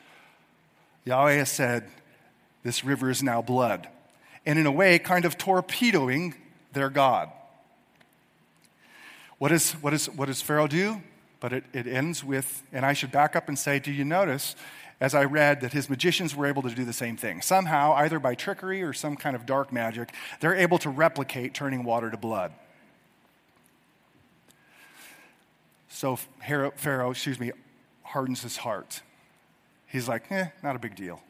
Yahweh 1.04 1.36
has 1.36 1.50
said, 1.50 1.88
This 2.62 2.84
river 2.84 3.10
is 3.10 3.22
now 3.22 3.40
blood. 3.40 3.88
and 4.44 4.58
in 4.58 4.66
a 4.66 4.72
way, 4.72 4.98
kind 4.98 5.24
of 5.24 5.38
torpedoing 5.38 6.34
their 6.72 6.90
God. 6.90 7.30
What, 9.38 9.52
is, 9.52 9.72
what, 9.72 9.94
is, 9.94 10.06
what 10.10 10.26
does 10.26 10.42
Pharaoh 10.42 10.66
do? 10.66 11.00
But 11.40 11.52
it, 11.52 11.64
it 11.72 11.86
ends 11.86 12.24
with, 12.24 12.62
and 12.72 12.84
I 12.84 12.92
should 12.92 13.12
back 13.12 13.36
up 13.36 13.48
and 13.48 13.58
say, 13.58 13.78
do 13.78 13.92
you 13.92 14.04
notice, 14.04 14.56
as 15.00 15.14
I 15.14 15.24
read, 15.24 15.60
that 15.60 15.72
his 15.72 15.88
magicians 15.88 16.34
were 16.34 16.46
able 16.46 16.62
to 16.62 16.70
do 16.70 16.84
the 16.84 16.92
same 16.92 17.16
thing? 17.16 17.42
Somehow, 17.42 17.92
either 17.94 18.18
by 18.18 18.34
trickery 18.34 18.82
or 18.82 18.92
some 18.92 19.16
kind 19.16 19.36
of 19.36 19.46
dark 19.46 19.72
magic, 19.72 20.12
they're 20.40 20.56
able 20.56 20.78
to 20.78 20.90
replicate 20.90 21.54
turning 21.54 21.84
water 21.84 22.10
to 22.10 22.16
blood. 22.16 22.52
So 25.88 26.16
Pharaoh, 26.16 27.10
excuse 27.10 27.40
me, 27.40 27.52
hardens 28.02 28.42
his 28.42 28.58
heart. 28.58 29.02
He's 29.86 30.08
like, 30.08 30.30
eh, 30.30 30.48
not 30.62 30.76
a 30.76 30.78
big 30.78 30.94
deal. 30.94 31.22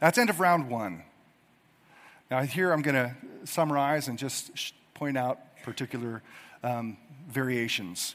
That's 0.00 0.18
end 0.18 0.30
of 0.30 0.40
round 0.40 0.70
one. 0.70 1.02
Now, 2.30 2.42
here 2.42 2.72
I'm 2.72 2.82
going 2.82 2.94
to 2.94 3.14
summarize 3.44 4.08
and 4.08 4.18
just 4.18 4.72
point 4.94 5.16
out 5.16 5.38
particular 5.62 6.22
um, 6.62 6.96
variations. 7.28 8.14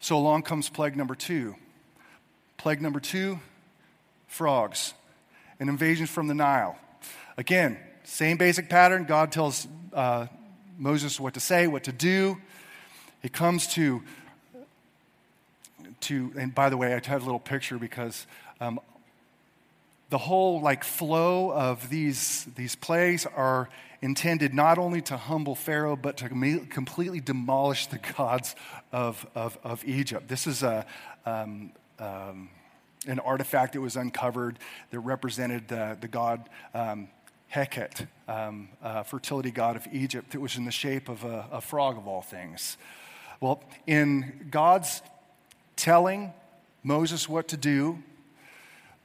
So 0.00 0.16
along 0.16 0.42
comes 0.42 0.68
plague 0.68 0.96
number 0.96 1.14
two. 1.14 1.56
Plague 2.56 2.80
number 2.80 3.00
two 3.00 3.40
frogs, 4.26 4.92
an 5.60 5.68
invasion 5.68 6.06
from 6.06 6.26
the 6.28 6.34
Nile. 6.34 6.76
Again, 7.36 7.78
same 8.04 8.36
basic 8.36 8.68
pattern. 8.68 9.04
God 9.04 9.32
tells 9.32 9.66
uh, 9.92 10.26
Moses 10.78 11.18
what 11.18 11.34
to 11.34 11.40
say, 11.40 11.66
what 11.66 11.84
to 11.84 11.92
do. 11.92 12.38
He 13.22 13.28
comes 13.28 13.66
to 13.74 14.02
to, 16.00 16.32
and 16.38 16.54
by 16.54 16.68
the 16.70 16.76
way, 16.76 16.88
I 16.88 17.00
had 17.04 17.08
a 17.08 17.24
little 17.24 17.40
picture 17.40 17.78
because 17.78 18.26
um, 18.60 18.78
the 20.10 20.18
whole 20.18 20.60
like 20.60 20.84
flow 20.84 21.50
of 21.52 21.88
these, 21.88 22.46
these 22.54 22.76
plays 22.76 23.26
are 23.26 23.68
intended 24.02 24.54
not 24.54 24.78
only 24.78 25.00
to 25.02 25.16
humble 25.16 25.54
Pharaoh, 25.54 25.96
but 25.96 26.16
to 26.18 26.28
completely 26.28 27.20
demolish 27.20 27.86
the 27.86 27.98
gods 28.16 28.54
of, 28.92 29.26
of, 29.34 29.58
of 29.64 29.84
Egypt. 29.84 30.28
This 30.28 30.46
is 30.46 30.62
a, 30.62 30.86
um, 31.24 31.72
um, 31.98 32.50
an 33.06 33.18
artifact 33.20 33.72
that 33.74 33.80
was 33.80 33.96
uncovered 33.96 34.58
that 34.90 35.00
represented 35.00 35.68
the, 35.68 35.96
the 36.00 36.08
god 36.08 36.48
um, 36.74 37.08
Heket, 37.52 38.06
uh, 38.28 39.02
fertility 39.04 39.50
god 39.50 39.76
of 39.76 39.86
Egypt, 39.92 40.32
that 40.32 40.40
was 40.40 40.56
in 40.56 40.64
the 40.64 40.72
shape 40.72 41.08
of 41.08 41.24
a, 41.24 41.46
a 41.52 41.60
frog 41.60 41.96
of 41.96 42.08
all 42.08 42.22
things. 42.22 42.76
Well, 43.40 43.62
in 43.86 44.48
God's 44.50 45.02
telling 45.76 46.32
Moses 46.82 47.28
what 47.28 47.48
to 47.48 47.56
do. 47.56 48.02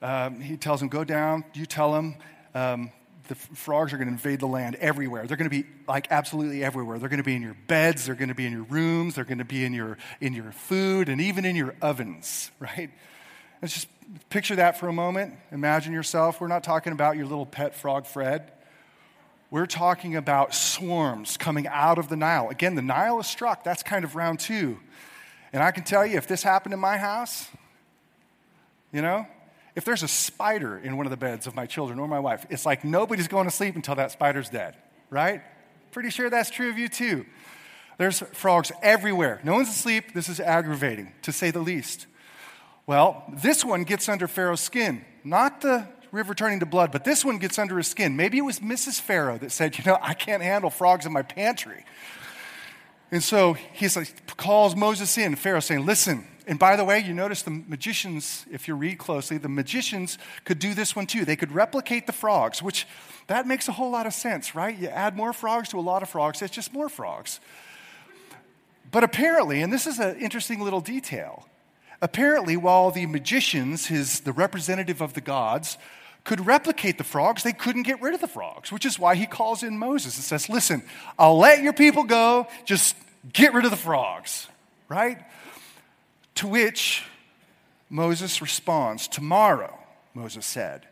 Um, 0.02 0.40
he 0.40 0.58
tells 0.58 0.82
him, 0.82 0.88
Go 0.88 1.04
down, 1.04 1.44
you 1.54 1.66
tell 1.66 1.96
him. 1.96 2.16
Um, 2.54 2.92
the 3.32 3.36
frogs 3.36 3.94
are 3.94 3.98
going 3.98 4.10
to 4.10 4.12
invade 4.12 4.42
the 4.42 4.48
land 4.48 4.76
everywhere. 4.76 5.26
They're 5.26 5.38
going 5.38 5.50
to 5.50 5.64
be 5.64 5.66
like 5.88 6.08
absolutely 6.12 6.66
everywhere. 6.66 7.00
They're 7.00 7.08
going 7.08 7.20
to 7.20 7.24
be 7.24 7.36
in 7.36 7.42
your 7.42 7.56
beds, 7.68 8.06
they're 8.06 8.16
going 8.16 8.28
to 8.28 8.36
be 8.36 8.46
in 8.46 8.52
your 8.52 8.64
rooms, 8.64 9.16
they're 9.16 9.24
going 9.24 9.38
to 9.38 9.46
be 9.46 9.64
in 9.64 9.74
your, 9.74 9.98
in 10.20 10.34
your 10.34 10.52
food, 10.52 11.08
and 11.08 11.22
even 11.22 11.46
in 11.46 11.56
your 11.56 11.74
ovens, 11.82 12.52
right? 12.60 12.92
Let's 13.62 13.74
just 13.74 13.88
picture 14.30 14.58
that 14.58 14.78
for 14.78 14.90
a 14.90 14.94
moment. 14.94 15.36
Imagine 15.50 15.94
yourself. 15.94 16.42
We're 16.42 16.50
not 16.50 16.66
talking 16.66 16.92
about 16.92 17.16
your 17.16 17.26
little 17.26 17.46
pet 17.46 17.74
frog, 17.74 18.06
Fred. 18.06 18.52
We're 19.50 19.66
talking 19.66 20.18
about 20.18 20.54
swarms 20.54 21.38
coming 21.38 21.68
out 21.68 22.00
of 22.00 22.10
the 22.10 22.18
Nile. 22.18 22.50
Again, 22.50 22.76
the 22.76 22.82
Nile 22.82 23.18
is 23.22 23.28
struck. 23.28 23.64
That's 23.64 23.82
kind 23.82 24.04
of 24.04 24.18
round 24.18 24.42
two. 24.42 24.78
And 25.54 25.64
I 25.64 25.72
can 25.72 25.86
tell 25.86 26.06
you, 26.06 26.18
if 26.18 26.28
this 26.28 26.44
happened 26.44 26.74
in 26.74 26.82
my 26.82 26.98
house, 26.98 27.48
you 28.92 29.02
know, 29.02 29.26
if 29.76 29.86
there's 29.86 30.04
a 30.04 30.08
spider 30.08 30.78
in 30.78 30.98
one 30.98 31.06
of 31.06 31.12
the 31.12 31.18
beds 31.18 31.48
of 31.48 31.56
my 31.56 31.66
children 31.66 32.00
or 32.00 32.08
my 32.08 32.20
wife, 32.20 32.46
it's 32.50 32.66
like 32.66 32.84
nobody's 32.84 33.28
going 33.28 33.46
to 33.48 33.52
sleep 33.52 33.76
until 33.76 33.96
that 33.96 34.12
spider's 34.12 34.50
dead, 34.50 34.76
right? 35.10 35.42
Pretty 35.92 36.10
sure 36.10 36.30
that's 36.30 36.50
true 36.50 36.70
of 36.70 36.78
you 36.78 36.88
too. 36.88 37.26
There's 37.98 38.20
frogs 38.34 38.72
everywhere. 38.82 39.40
No 39.44 39.54
one's 39.54 39.70
asleep. 39.70 40.14
This 40.14 40.28
is 40.28 40.40
aggravating, 40.40 41.14
to 41.22 41.32
say 41.32 41.52
the 41.52 41.60
least. 41.60 42.08
Well, 42.88 43.24
this 43.32 43.64
one 43.64 43.84
gets 43.84 44.10
under 44.10 44.28
Pharaoh's 44.28 44.62
skin, 44.62 45.06
not 45.24 45.62
the 45.62 45.88
river 46.12 46.34
turning 46.34 46.60
to 46.60 46.66
blood, 46.66 46.92
but 46.92 47.04
this 47.04 47.24
one 47.24 47.38
gets 47.38 47.58
under 47.58 47.78
his 47.78 47.88
skin. 47.88 48.16
Maybe 48.16 48.38
it 48.38 48.42
was 48.42 48.60
Mrs. 48.60 49.00
Pharaoh 49.00 49.38
that 49.38 49.52
said, 49.52 49.78
You 49.78 49.84
know, 49.86 49.98
I 50.02 50.14
can't 50.14 50.44
handle 50.44 50.70
frogs 50.70 51.06
in 51.06 51.14
my 51.14 51.22
pantry. 51.22 51.86
And 53.12 53.22
so 53.22 53.54
he 53.54 53.88
like, 53.90 54.38
calls 54.38 54.76
Moses 54.76 55.18
in, 55.18 55.36
Pharaoh 55.36 55.60
saying, 55.60 55.86
Listen, 55.86 56.26
and 56.48 56.58
by 56.58 56.76
the 56.76 56.84
way, 56.84 57.00
you 57.00 57.14
notice 57.14 57.44
the 57.44 57.52
magicians, 57.52 58.46
if 58.52 58.68
you 58.68 58.76
read 58.76 58.98
closely, 58.98 59.38
the 59.38 59.50
magicians 59.50 60.18
could 60.46 60.60
do 60.60 60.74
this 60.74 60.96
one 60.96 61.06
too. 61.06 61.26
They 61.26 61.36
could 61.36 61.52
replicate 61.52 62.08
the 62.08 62.14
frogs, 62.14 62.62
which 62.64 62.88
that 63.28 63.48
makes 63.48 63.68
a 63.68 63.72
whole 63.72 63.92
lot 63.92 64.08
of 64.08 64.14
sense, 64.14 64.56
right? 64.56 64.78
You 64.78 64.88
add 64.88 65.16
more 65.16 65.34
frogs 65.34 65.70
to 65.70 65.80
a 65.80 65.82
lot 65.82 66.04
of 66.04 66.10
frogs, 66.10 66.42
it's 66.42 66.54
just 66.54 66.74
more 66.74 66.90
frogs. 66.90 67.40
But 68.92 69.04
apparently, 69.04 69.62
and 69.62 69.72
this 69.72 69.88
is 69.88 70.00
an 70.00 70.18
interesting 70.18 70.62
little 70.62 70.82
detail, 70.82 71.48
apparently, 72.02 72.58
while 72.58 72.92
the 72.92 73.06
magicians, 73.06 73.86
his, 73.86 74.22
the 74.22 74.34
representative 74.34 75.02
of 75.02 75.14
the 75.14 75.22
gods, 75.22 75.78
could 76.24 76.46
replicate 76.46 76.98
the 76.98 77.04
frogs, 77.04 77.44
they 77.44 77.54
couldn't 77.54 77.84
get 77.84 78.02
rid 78.02 78.14
of 78.14 78.22
the 78.22 78.28
frogs, 78.28 78.72
which 78.72 78.86
is 78.86 79.00
why 79.00 79.16
he 79.16 79.26
calls 79.26 79.64
in 79.64 79.78
Moses 79.78 80.16
and 80.18 80.24
says, 80.24 80.50
Listen, 80.50 80.84
I'll 81.18 81.38
let 81.38 81.64
your 81.64 81.74
people 81.74 82.04
go, 82.04 82.48
just 82.66 82.96
get 83.32 83.54
rid 83.54 83.66
of 83.66 83.72
the 83.72 83.78
frogs, 83.78 84.48
right? 84.90 85.20
To 86.36 86.48
which 86.48 87.04
Moses 87.90 88.42
responds, 88.42 89.08
Tomorrow, 89.08 89.78
Moses 90.14 90.46
said, 90.46 90.88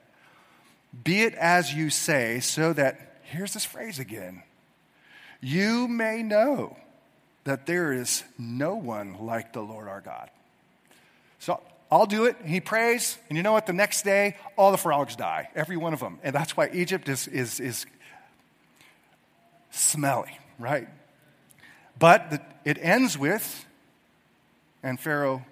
be 1.03 1.21
it 1.21 1.35
as 1.35 1.73
you 1.73 1.89
say, 1.89 2.39
so 2.39 2.73
that, 2.73 3.19
here's 3.23 3.53
this 3.53 3.65
phrase 3.65 3.99
again, 3.99 4.43
you 5.41 5.87
may 5.87 6.23
know 6.23 6.77
that 7.43 7.65
there 7.65 7.93
is 7.93 8.23
no 8.37 8.75
one 8.75 9.25
like 9.25 9.53
the 9.53 9.61
Lord 9.61 9.87
our 9.87 10.01
God. 10.01 10.29
So 11.37 11.61
I'll 11.91 12.05
do 12.05 12.25
it. 12.25 12.35
He 12.43 12.59
prays, 12.59 13.17
and 13.29 13.37
you 13.37 13.43
know 13.43 13.53
what? 13.53 13.65
The 13.65 13.73
next 13.73 14.03
day, 14.03 14.35
all 14.57 14.71
the 14.71 14.77
frogs 14.77 15.15
die, 15.15 15.49
every 15.55 15.77
one 15.77 15.93
of 15.93 15.99
them. 15.99 16.19
And 16.23 16.35
that's 16.35 16.57
why 16.57 16.69
Egypt 16.73 17.07
is, 17.07 17.27
is, 17.27 17.59
is 17.59 17.85
smelly, 19.71 20.37
right? 20.57 20.87
But 21.97 22.31
the, 22.31 22.41
it 22.65 22.77
ends 22.81 23.17
with, 23.17 23.65
and 24.83 24.99
Pharaoh 24.99 25.45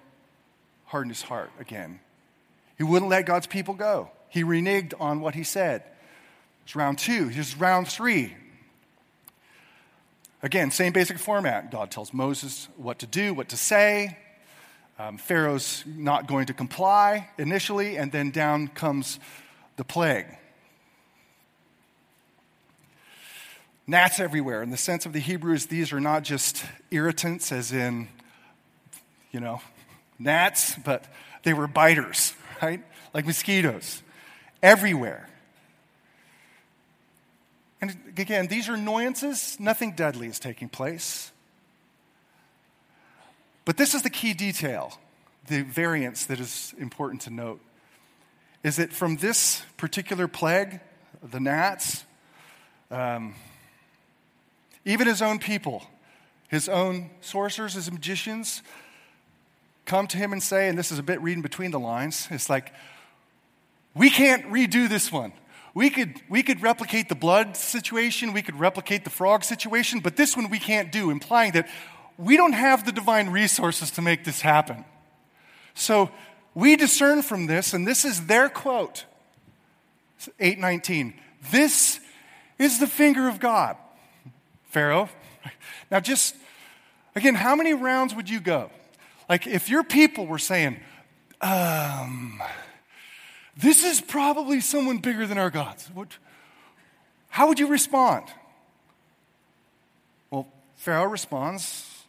hardened 0.86 1.14
his 1.14 1.22
heart 1.22 1.50
again. 1.58 2.00
He 2.76 2.84
wouldn't 2.84 3.10
let 3.10 3.26
God's 3.26 3.46
people 3.46 3.74
go. 3.74 4.10
He 4.28 4.44
reneged 4.44 4.94
on 5.00 5.20
what 5.20 5.34
he 5.34 5.42
said. 5.42 5.82
It's 6.64 6.76
round 6.76 6.98
two. 6.98 7.28
Here's 7.28 7.56
round 7.56 7.88
three. 7.88 8.34
Again, 10.42 10.70
same 10.70 10.92
basic 10.92 11.18
format. 11.18 11.70
God 11.70 11.90
tells 11.90 12.14
Moses 12.14 12.68
what 12.76 13.00
to 13.00 13.06
do, 13.06 13.34
what 13.34 13.48
to 13.48 13.56
say. 13.56 14.16
Um, 14.98 15.18
Pharaoh's 15.18 15.84
not 15.86 16.26
going 16.26 16.46
to 16.46 16.54
comply 16.54 17.28
initially, 17.38 17.96
and 17.96 18.12
then 18.12 18.30
down 18.30 18.68
comes 18.68 19.18
the 19.76 19.84
plague. 19.84 20.26
Gnats 23.86 24.20
everywhere. 24.20 24.62
In 24.62 24.70
the 24.70 24.76
sense 24.76 25.06
of 25.06 25.12
the 25.12 25.18
Hebrews, 25.18 25.66
these 25.66 25.92
are 25.92 26.00
not 26.00 26.22
just 26.22 26.64
irritants, 26.90 27.50
as 27.50 27.72
in, 27.72 28.08
you 29.38 29.44
know, 29.44 29.60
gnats, 30.18 30.74
but 30.84 31.04
they 31.44 31.54
were 31.54 31.68
biters, 31.68 32.34
right? 32.60 32.82
Like 33.14 33.24
mosquitoes, 33.24 34.02
everywhere. 34.60 35.28
And 37.80 37.96
again, 38.16 38.48
these 38.48 38.68
are 38.68 38.74
annoyances. 38.74 39.56
Nothing 39.60 39.92
deadly 39.92 40.26
is 40.26 40.40
taking 40.40 40.68
place. 40.68 41.30
But 43.64 43.76
this 43.76 43.94
is 43.94 44.02
the 44.02 44.10
key 44.10 44.34
detail, 44.34 44.98
the 45.46 45.62
variance 45.62 46.26
that 46.26 46.40
is 46.40 46.74
important 46.76 47.22
to 47.22 47.30
note, 47.30 47.60
is 48.64 48.74
that 48.74 48.92
from 48.92 49.18
this 49.18 49.62
particular 49.76 50.26
plague, 50.26 50.80
the 51.22 51.38
gnats, 51.38 52.02
um, 52.90 53.36
even 54.84 55.06
his 55.06 55.22
own 55.22 55.38
people, 55.38 55.84
his 56.48 56.68
own 56.68 57.10
sorcerers, 57.20 57.74
his 57.74 57.92
magicians, 57.92 58.64
come 59.88 60.06
to 60.06 60.16
him 60.16 60.32
and 60.32 60.42
say, 60.42 60.68
and 60.68 60.78
this 60.78 60.92
is 60.92 60.98
a 60.98 61.02
bit 61.02 61.20
reading 61.20 61.42
between 61.42 61.72
the 61.72 61.80
lines, 61.80 62.28
it's 62.30 62.48
like, 62.48 62.72
we 63.94 64.10
can't 64.10 64.44
redo 64.46 64.88
this 64.88 65.10
one. 65.10 65.32
We 65.74 65.90
could, 65.90 66.20
we 66.28 66.42
could 66.42 66.62
replicate 66.62 67.08
the 67.08 67.14
blood 67.14 67.56
situation, 67.56 68.32
we 68.32 68.42
could 68.42 68.58
replicate 68.60 69.04
the 69.04 69.10
frog 69.10 69.44
situation, 69.44 70.00
but 70.00 70.16
this 70.16 70.36
one 70.36 70.50
we 70.50 70.58
can't 70.58 70.92
do, 70.92 71.10
implying 71.10 71.52
that 71.52 71.68
we 72.16 72.36
don't 72.36 72.52
have 72.52 72.84
the 72.84 72.92
divine 72.92 73.30
resources 73.30 73.90
to 73.92 74.02
make 74.02 74.24
this 74.24 74.40
happen. 74.40 74.84
So 75.74 76.10
we 76.54 76.76
discern 76.76 77.22
from 77.22 77.46
this, 77.46 77.72
and 77.72 77.86
this 77.86 78.04
is 78.04 78.26
their 78.26 78.48
quote 78.48 79.04
819. 80.40 81.14
This 81.50 82.00
is 82.58 82.80
the 82.80 82.86
finger 82.86 83.28
of 83.28 83.40
God, 83.40 83.76
Pharaoh. 84.70 85.08
Now, 85.90 86.00
just 86.00 86.34
again, 87.14 87.34
how 87.34 87.56
many 87.56 87.72
rounds 87.72 88.14
would 88.14 88.28
you 88.28 88.40
go? 88.40 88.70
Like, 89.28 89.46
if 89.46 89.68
your 89.68 89.84
people 89.84 90.26
were 90.26 90.38
saying, 90.38 90.80
um, 91.40 92.42
this 93.56 93.84
is 93.84 94.00
probably 94.00 94.60
someone 94.60 94.98
bigger 94.98 95.26
than 95.26 95.36
our 95.36 95.50
gods. 95.50 95.90
What, 95.92 96.16
How 97.28 97.48
would 97.48 97.58
you 97.58 97.66
respond? 97.66 98.26
Well, 100.30 100.48
Pharaoh 100.76 101.06
responds, 101.06 102.04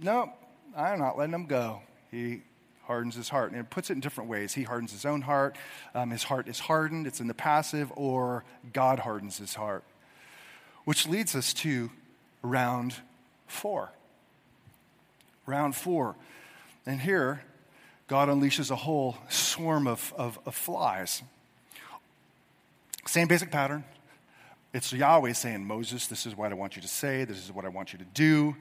No, 0.00 0.32
I'm 0.76 0.98
not 0.98 1.18
letting 1.18 1.32
them 1.32 1.46
go. 1.46 1.82
He 2.10 2.42
hardens 2.84 3.14
his 3.14 3.28
heart. 3.28 3.52
And 3.52 3.60
it 3.60 3.70
puts 3.70 3.90
it 3.90 3.94
in 3.94 4.00
different 4.00 4.28
ways. 4.30 4.54
He 4.54 4.62
hardens 4.62 4.92
his 4.92 5.04
own 5.04 5.22
heart. 5.22 5.56
Um, 5.94 6.10
his 6.10 6.24
heart 6.24 6.48
is 6.48 6.60
hardened, 6.60 7.06
it's 7.06 7.20
in 7.20 7.26
the 7.26 7.34
passive, 7.34 7.92
or 7.96 8.44
God 8.72 9.00
hardens 9.00 9.38
his 9.38 9.54
heart. 9.54 9.84
Which 10.84 11.06
leads 11.06 11.34
us 11.36 11.52
to 11.54 11.90
round 12.42 12.96
four. 13.46 13.92
Round 15.46 15.74
four. 15.74 16.16
And 16.86 17.00
here, 17.00 17.42
God 18.06 18.28
unleashes 18.28 18.70
a 18.70 18.76
whole 18.76 19.16
swarm 19.28 19.86
of, 19.86 20.12
of, 20.16 20.38
of 20.46 20.54
flies. 20.54 21.22
Same 23.06 23.28
basic 23.28 23.50
pattern. 23.50 23.84
It's 24.72 24.92
Yahweh 24.92 25.32
saying, 25.32 25.64
Moses, 25.64 26.06
this 26.06 26.24
is 26.24 26.36
what 26.36 26.50
I 26.50 26.54
want 26.54 26.76
you 26.76 26.82
to 26.82 26.88
say, 26.88 27.24
this 27.24 27.38
is 27.38 27.52
what 27.52 27.64
I 27.64 27.68
want 27.68 27.92
you 27.92 27.98
to 27.98 28.04
do. 28.14 28.56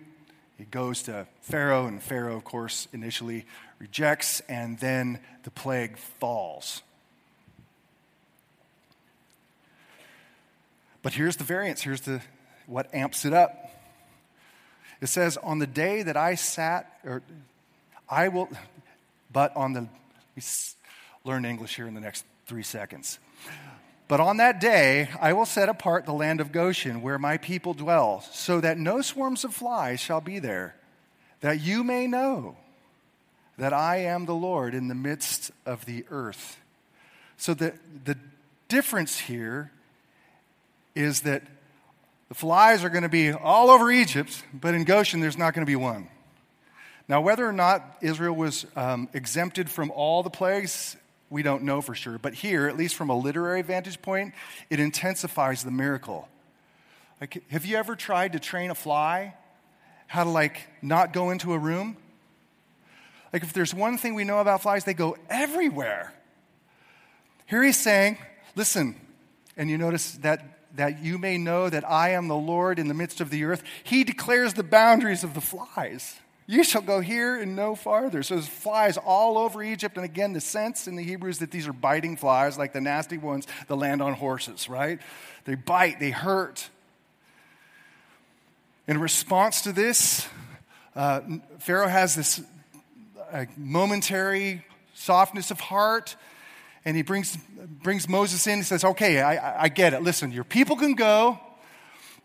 He 0.58 0.66
goes 0.66 1.04
to 1.04 1.26
Pharaoh, 1.42 1.88
and 1.88 2.04
Pharaoh, 2.04 2.36
of 2.36 2.44
course, 2.44 2.88
initially 2.94 3.46
rejects, 3.80 4.42
and 4.42 4.78
then 4.78 5.20
the 5.44 5.52
plague 5.52 5.98
falls. 5.98 6.84
But 11.02 11.14
here's 11.14 11.38
the 11.38 11.44
variance. 11.44 11.82
Here's 11.82 12.02
the, 12.02 12.22
what 12.68 12.94
amps 12.94 13.26
it 13.26 13.34
up. 13.34 13.71
It 15.02 15.08
says, 15.08 15.38
On 15.38 15.60
the 15.60 15.68
day 15.68 16.04
that 16.04 16.16
I 16.16 16.36
sat, 16.36 17.00
or 17.04 17.22
I 18.08 18.28
will, 18.28 18.50
but 19.34 19.56
on 19.56 19.74
the, 19.74 19.88
learn 21.26 21.44
English 21.44 21.76
here 21.76 21.88
in 21.88 21.96
the 21.96 22.02
next 22.02 22.24
three 22.46 22.64
seconds. 22.64 23.20
But 24.08 24.20
on 24.20 24.38
that 24.38 24.60
day, 24.60 25.10
I 25.22 25.34
will 25.34 25.46
set 25.46 25.70
apart 25.70 26.06
the 26.06 26.14
land 26.14 26.42
of 26.42 26.52
Goshen, 26.52 27.02
where 27.02 27.18
my 27.18 27.38
people 27.38 27.74
dwell, 27.74 28.22
so 28.32 28.60
that 28.60 28.78
no 28.78 29.02
swarms 29.02 29.44
of 29.46 29.56
flies 29.56 30.00
shall 30.02 30.22
be 30.22 30.38
there, 30.40 30.76
that 31.40 31.62
you 31.62 31.84
may 31.84 32.08
know 32.08 32.58
that 33.58 33.74
I 33.74 33.98
am 33.98 34.26
the 34.26 34.36
Lord 34.36 34.74
in 34.74 34.88
the 34.90 34.96
midst 34.96 35.52
of 35.66 35.86
the 35.86 36.04
earth. 36.10 36.60
So 37.38 37.54
the, 37.54 37.74
the 38.04 38.18
difference 38.68 39.18
here 39.18 39.72
is 40.94 41.22
that 41.22 41.44
the 42.32 42.36
flies 42.36 42.86
are 42.86 42.90
going 42.90 43.04
to 43.04 43.10
be 43.10 43.34
all 43.34 43.70
over 43.70 43.92
Egypt, 43.92 44.42
but 44.54 44.74
in 44.74 44.86
Goshen, 44.86 45.20
there's 45.20 45.38
not 45.38 45.54
going 45.54 45.66
to 45.66 45.70
be 45.70 45.76
one. 45.76 46.08
Now, 47.10 47.20
whether 47.20 47.46
or 47.46 47.52
not 47.52 47.98
Israel 48.00 48.34
was 48.34 48.66
um, 48.78 49.10
exempted 49.12 49.70
from 49.70 49.92
all 49.92 50.24
the 50.24 50.30
plagues 50.30 50.96
we 51.30 51.44
don't 51.44 51.64
know 51.64 51.82
for 51.82 51.94
sure. 51.94 52.18
But 52.18 52.34
here, 52.34 52.70
at 52.70 52.78
least 52.78 52.96
from 52.96 53.10
a 53.10 53.18
literary 53.18 53.64
vantage 53.64 54.02
point, 54.02 54.34
it 54.70 54.80
intensifies 54.80 55.66
the 55.66 55.72
miracle. 55.72 56.30
Like, 57.20 57.44
have 57.52 57.66
you 57.66 57.76
ever 57.76 57.98
tried 57.98 58.32
to 58.32 58.40
train 58.40 58.72
a 58.72 58.76
fly 58.76 59.34
how 60.08 60.24
to, 60.24 60.30
like, 60.30 60.70
not 60.82 61.12
go 61.12 61.32
into 61.32 61.52
a 61.52 61.58
room? 61.58 61.98
Like, 63.34 63.44
if 63.44 63.52
there's 63.52 63.74
one 63.74 63.98
thing 63.98 64.16
we 64.16 64.24
know 64.24 64.40
about 64.40 64.62
flies, 64.62 64.86
they 64.86 64.94
go 64.94 65.18
everywhere. 65.30 66.14
Here 67.48 67.62
he's 67.62 67.76
saying, 67.76 68.20
listen, 68.56 68.96
and 69.58 69.70
you 69.70 69.78
notice 69.78 70.14
that, 70.22 70.61
that 70.76 71.04
you 71.04 71.18
may 71.18 71.38
know 71.38 71.70
that 71.70 71.90
I 71.90 72.12
am 72.12 72.28
the 72.28 72.36
Lord 72.36 72.80
in 72.80 72.88
the 72.88 72.94
midst 72.94 73.22
of 73.22 73.30
the 73.30 73.44
earth. 73.44 73.64
He 73.84 74.04
declares 74.04 74.54
the 74.54 74.64
boundaries 74.64 75.24
of 75.24 75.34
the 75.34 75.42
flies. 75.42 76.16
You 76.48 76.64
shall 76.64 76.82
go 76.82 77.00
here 77.00 77.40
and 77.40 77.56
no 77.56 77.76
farther. 77.76 78.24
So 78.24 78.36
there's 78.36 78.48
flies 78.48 78.98
all 78.98 79.38
over 79.38 79.64
Egypt. 79.64 79.96
And 79.96 80.04
again, 80.04 80.34
the 80.34 80.42
sense 80.42 80.88
in 80.88 80.96
the 80.96 81.04
Hebrews 81.04 81.40
that 81.40 81.52
these 81.52 81.68
are 81.68 81.74
biting 81.74 82.18
flies, 82.18 82.58
like 82.58 82.74
the 82.74 82.82
nasty 82.82 83.18
ones 83.18 83.48
that 83.68 83.76
land 83.76 84.02
on 84.02 84.14
horses, 84.14 84.68
right? 84.68 85.00
They 85.46 85.56
bite, 85.56 86.00
they 86.00 86.12
hurt. 86.12 86.70
In 88.88 89.00
response 89.00 89.62
to 89.62 89.72
this, 89.72 90.28
uh, 90.96 91.22
Pharaoh 91.60 91.88
has 91.88 92.16
this 92.16 92.42
uh, 93.32 93.46
momentary 93.56 94.66
softness 94.94 95.52
of 95.52 95.60
heart. 95.60 96.16
And 96.84 96.96
he 96.98 97.04
brings, 97.04 97.38
brings 97.38 98.10
Moses 98.10 98.46
in. 98.48 98.60
He 98.60 98.64
says, 98.64 98.84
Okay, 98.84 99.22
I, 99.22 99.64
I 99.64 99.70
get 99.70 99.94
it. 99.94 100.02
Listen, 100.02 100.32
your 100.32 100.44
people 100.44 100.76
can 100.76 100.96
go, 100.96 101.40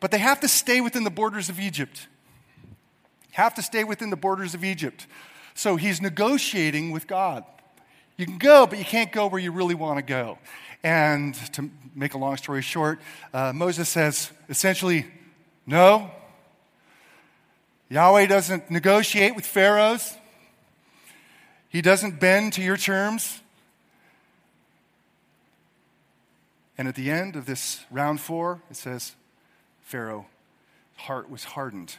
but 0.00 0.10
they 0.10 0.18
have 0.18 0.40
to 0.40 0.48
stay 0.48 0.80
within 0.80 1.04
the 1.04 1.10
borders 1.10 1.48
of 1.48 1.60
Egypt 1.60 2.06
have 3.36 3.54
to 3.54 3.62
stay 3.62 3.84
within 3.84 4.08
the 4.08 4.16
borders 4.16 4.54
of 4.54 4.64
Egypt. 4.64 5.06
So 5.54 5.76
he's 5.76 6.00
negotiating 6.00 6.90
with 6.90 7.06
God. 7.06 7.44
You 8.16 8.24
can 8.24 8.38
go, 8.38 8.66
but 8.66 8.78
you 8.78 8.84
can't 8.84 9.12
go 9.12 9.26
where 9.26 9.40
you 9.40 9.52
really 9.52 9.74
want 9.74 9.98
to 9.98 10.02
go. 10.02 10.38
And 10.82 11.34
to 11.52 11.70
make 11.94 12.14
a 12.14 12.18
long 12.18 12.38
story 12.38 12.62
short, 12.62 12.98
uh, 13.34 13.52
Moses 13.54 13.90
says 13.90 14.30
essentially, 14.48 15.04
no. 15.66 16.10
Yahweh 17.90 18.24
doesn't 18.26 18.70
negotiate 18.70 19.36
with 19.36 19.44
pharaohs, 19.44 20.16
he 21.68 21.82
doesn't 21.82 22.18
bend 22.18 22.54
to 22.54 22.62
your 22.62 22.78
terms. 22.78 23.40
And 26.78 26.88
at 26.88 26.94
the 26.94 27.10
end 27.10 27.36
of 27.36 27.46
this 27.46 27.84
round 27.90 28.20
four, 28.20 28.60
it 28.70 28.76
says, 28.76 29.16
Pharaoh's 29.82 30.26
heart 30.96 31.30
was 31.30 31.44
hardened 31.44 31.96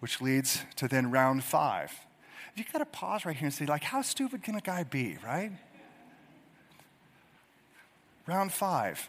which 0.00 0.20
leads 0.20 0.62
to 0.76 0.88
then 0.88 1.10
round 1.10 1.44
five. 1.44 1.92
You 2.56 2.64
got 2.72 2.80
to 2.80 2.86
pause 2.86 3.24
right 3.24 3.36
here 3.36 3.46
and 3.46 3.54
say, 3.54 3.66
like, 3.66 3.84
how 3.84 4.02
stupid 4.02 4.42
can 4.42 4.56
a 4.56 4.60
guy 4.60 4.82
be, 4.82 5.18
right? 5.24 5.52
Round 8.26 8.52
five. 8.52 9.08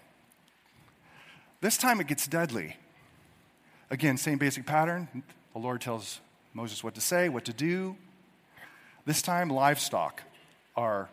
This 1.60 1.78
time 1.78 2.00
it 2.00 2.08
gets 2.08 2.28
deadly. 2.28 2.78
Again, 3.90 4.18
same 4.18 4.38
basic 4.38 4.66
pattern. 4.66 5.24
The 5.54 5.60
Lord 5.60 5.82
tells 5.82 6.20
Moses 6.54 6.84
what 6.84 6.96
to 6.96 7.02
say, 7.02 7.30
what 7.30 7.46
to 7.46 7.54
do. 7.54 7.96
This 9.06 9.22
time, 9.22 9.50
livestock 9.50 10.22
are, 10.76 11.10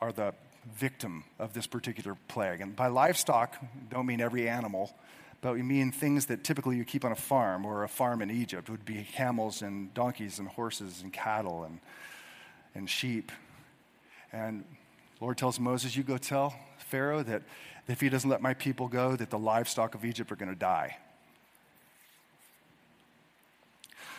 are 0.00 0.12
the 0.12 0.34
victim 0.66 1.24
of 1.38 1.52
this 1.52 1.66
particular 1.66 2.16
plague. 2.28 2.60
And 2.60 2.74
by 2.74 2.88
livestock, 2.88 3.56
don't 3.90 4.06
mean 4.06 4.20
every 4.20 4.48
animal, 4.48 4.94
but 5.40 5.54
we 5.54 5.62
mean 5.62 5.92
things 5.92 6.26
that 6.26 6.44
typically 6.44 6.76
you 6.76 6.84
keep 6.84 7.04
on 7.04 7.12
a 7.12 7.16
farm 7.16 7.64
or 7.64 7.84
a 7.84 7.88
farm 7.88 8.22
in 8.22 8.30
Egypt 8.30 8.68
would 8.68 8.84
be 8.84 9.06
camels 9.12 9.62
and 9.62 9.92
donkeys 9.94 10.38
and 10.38 10.48
horses 10.48 11.02
and 11.02 11.12
cattle 11.12 11.64
and, 11.64 11.78
and 12.74 12.90
sheep. 12.90 13.30
And 14.32 14.64
Lord 15.20 15.38
tells 15.38 15.58
Moses, 15.58 15.96
You 15.96 16.02
go 16.02 16.18
tell 16.18 16.54
Pharaoh 16.78 17.22
that 17.22 17.42
if 17.86 18.00
he 18.00 18.08
doesn't 18.08 18.28
let 18.28 18.42
my 18.42 18.54
people 18.54 18.88
go, 18.88 19.16
that 19.16 19.30
the 19.30 19.38
livestock 19.38 19.94
of 19.94 20.04
Egypt 20.04 20.30
are 20.30 20.36
going 20.36 20.52
to 20.52 20.58
die. 20.58 20.96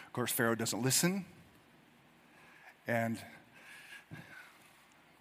Of 0.07 0.13
course, 0.13 0.31
Pharaoh 0.31 0.55
doesn't 0.55 0.81
listen. 0.81 1.25
And 2.87 3.19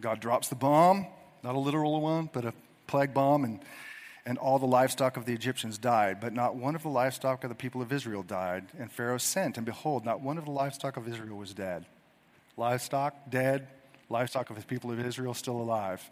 God 0.00 0.20
drops 0.20 0.48
the 0.48 0.54
bomb, 0.54 1.06
not 1.42 1.54
a 1.54 1.58
literal 1.58 2.00
one, 2.00 2.30
but 2.32 2.44
a 2.44 2.54
plague 2.86 3.12
bomb, 3.12 3.44
and 3.44 3.60
and 4.28 4.36
all 4.36 4.58
the 4.58 4.66
livestock 4.66 5.16
of 5.16 5.24
the 5.24 5.32
Egyptians 5.32 5.78
died, 5.78 6.20
but 6.20 6.34
not 6.34 6.54
one 6.54 6.74
of 6.74 6.82
the 6.82 6.90
livestock 6.90 7.44
of 7.44 7.48
the 7.48 7.54
people 7.54 7.80
of 7.80 7.90
Israel 7.90 8.22
died. 8.22 8.66
And 8.78 8.92
Pharaoh 8.92 9.16
sent, 9.16 9.56
and 9.56 9.64
behold, 9.64 10.04
not 10.04 10.20
one 10.20 10.36
of 10.36 10.44
the 10.44 10.50
livestock 10.50 10.98
of 10.98 11.08
Israel 11.08 11.38
was 11.38 11.54
dead. 11.54 11.86
Livestock 12.58 13.30
dead, 13.30 13.68
livestock 14.10 14.50
of 14.50 14.56
the 14.56 14.66
people 14.66 14.90
of 14.90 15.00
Israel 15.00 15.32
still 15.32 15.56
alive. 15.56 16.02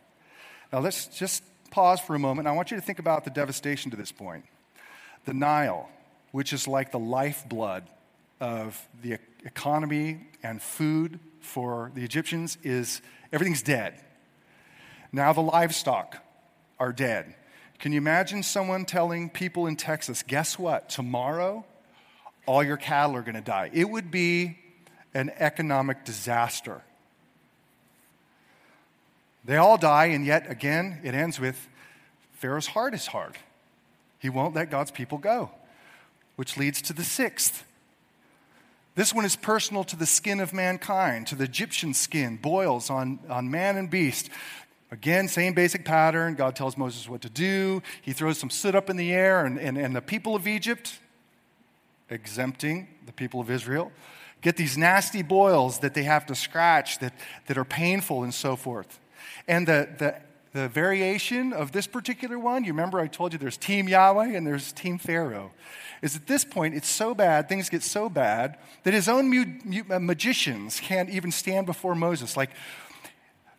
Now 0.73 0.79
let's 0.79 1.09
just 1.09 1.43
pause 1.71 2.01
for 2.01 2.15
a 2.15 2.19
moment. 2.19 2.49
I 2.49 2.53
want 2.53 2.71
you 2.71 2.79
to 2.79 2.83
think 2.83 2.99
about 2.99 3.25
the 3.25 3.31
devastation 3.31 3.91
to 3.91 3.99
this 3.99 4.13
point. 4.13 4.47
The 5.27 5.35
Nile, 5.35 5.87
which 6.33 6.55
is 6.55 6.67
like 6.67 6.93
the 6.93 6.99
lifeblood 6.99 7.85
of 8.41 8.81
the 9.03 9.19
economy 9.45 10.27
and 10.43 10.63
food 10.63 11.21
for 11.41 11.93
the 11.95 12.03
Egyptians, 12.03 12.57
is 12.63 13.03
everything's 13.37 13.61
dead. 13.61 13.93
Now 15.13 15.35
the 15.35 15.43
livestock 15.43 16.25
are 16.81 16.91
dead. 16.91 17.35
Can 17.79 17.93
you 17.93 17.99
imagine 17.99 18.43
someone 18.43 18.87
telling 18.87 19.29
people 19.29 19.67
in 19.67 19.77
Texas, 19.77 20.23
guess 20.23 20.59
what? 20.59 20.89
Tomorrow, 20.89 21.67
all 22.47 22.65
your 22.65 22.79
cattle 22.79 23.15
are 23.15 23.21
going 23.21 23.35
to 23.35 23.43
die. 23.43 23.69
It 23.75 23.91
would 23.91 24.11
be 24.11 24.57
an 25.13 25.31
economic 25.39 26.07
disaster. 26.07 26.81
They 29.45 29.59
all 29.59 29.77
die, 29.77 30.07
and 30.07 30.25
yet 30.25 30.51
again, 30.51 31.01
it 31.05 31.13
ends 31.13 31.39
with 31.39 31.69
Pharaoh's 32.39 32.69
heart 32.69 32.95
is 32.95 33.09
hard. 33.09 33.37
He 34.19 34.31
won't 34.31 34.55
let 34.55 34.71
God's 34.71 34.91
people 34.91 35.19
go, 35.19 35.51
which 36.37 36.57
leads 36.57 36.81
to 36.81 36.95
the 36.95 37.05
sixth. 37.05 37.66
This 38.97 39.13
one 39.13 39.27
is 39.27 39.37
personal 39.37 39.85
to 39.85 39.97
the 39.97 40.07
skin 40.07 40.41
of 40.41 40.55
mankind, 40.55 41.27
to 41.29 41.35
the 41.35 41.45
Egyptian 41.45 41.93
skin, 41.93 42.39
boils 42.39 42.89
on, 42.89 43.21
on 43.29 43.51
man 43.51 43.77
and 43.77 43.91
beast. 43.91 44.31
Again, 44.91 45.29
same 45.29 45.53
basic 45.53 45.85
pattern. 45.85 46.35
God 46.35 46.57
tells 46.57 46.79
Moses 46.79 47.07
what 47.07 47.21
to 47.21 47.29
do. 47.29 47.83
He 48.01 48.15
throws 48.15 48.39
some 48.39 48.49
soot 48.49 48.75
up 48.75 48.89
in 48.89 48.97
the 48.97 49.13
air, 49.13 49.45
and, 49.45 49.59
and, 49.59 49.77
and 49.77 49.95
the 49.95 50.01
people 50.01 50.35
of 50.35 50.47
Egypt, 50.47 50.99
exempting 52.09 52.89
the 53.05 53.13
people 53.13 53.39
of 53.39 53.51
Israel, 53.51 53.93
get 54.41 54.57
these 54.57 54.79
nasty 54.79 55.23
boils 55.23 55.81
that 55.81 55.93
they 55.93 56.05
have 56.05 56.25
to 56.27 56.35
scratch 56.35 56.99
that, 57.01 57.13
that 57.49 57.59
are 57.59 57.65
painful 57.65 58.23
and 58.23 58.33
so 58.33 58.57
forth. 58.57 58.99
And 59.47 59.69
the, 59.69 59.89
the, 59.99 60.15
the 60.57 60.69
variation 60.69 61.53
of 61.53 61.73
this 61.73 61.87
particular 61.87 62.39
one, 62.39 62.65
you 62.65 62.73
remember 62.73 62.99
I 62.99 63.09
told 63.09 63.33
you 63.33 63.39
there's 63.39 63.59
Team 63.59 63.89
Yahweh 63.89 64.29
and 64.29 64.47
there's 64.47 64.73
Team 64.73 64.97
Pharaoh. 64.97 65.53
Is 66.01 66.17
at 66.17 66.27
this 66.27 66.45
point, 66.45 66.75
it's 66.75 66.89
so 66.89 67.15
bad, 67.15 67.49
things 67.49 67.69
get 67.69 67.83
so 67.83 68.09
bad, 68.09 68.57
that 68.85 68.95
his 68.95 69.09
own 69.09 69.29
mu- 69.29 69.83
uh, 69.91 69.99
magicians 69.99 70.81
can't 70.81 71.11
even 71.11 71.31
stand 71.31 71.67
before 71.67 71.95
Moses. 71.95 72.37
Like 72.37 72.51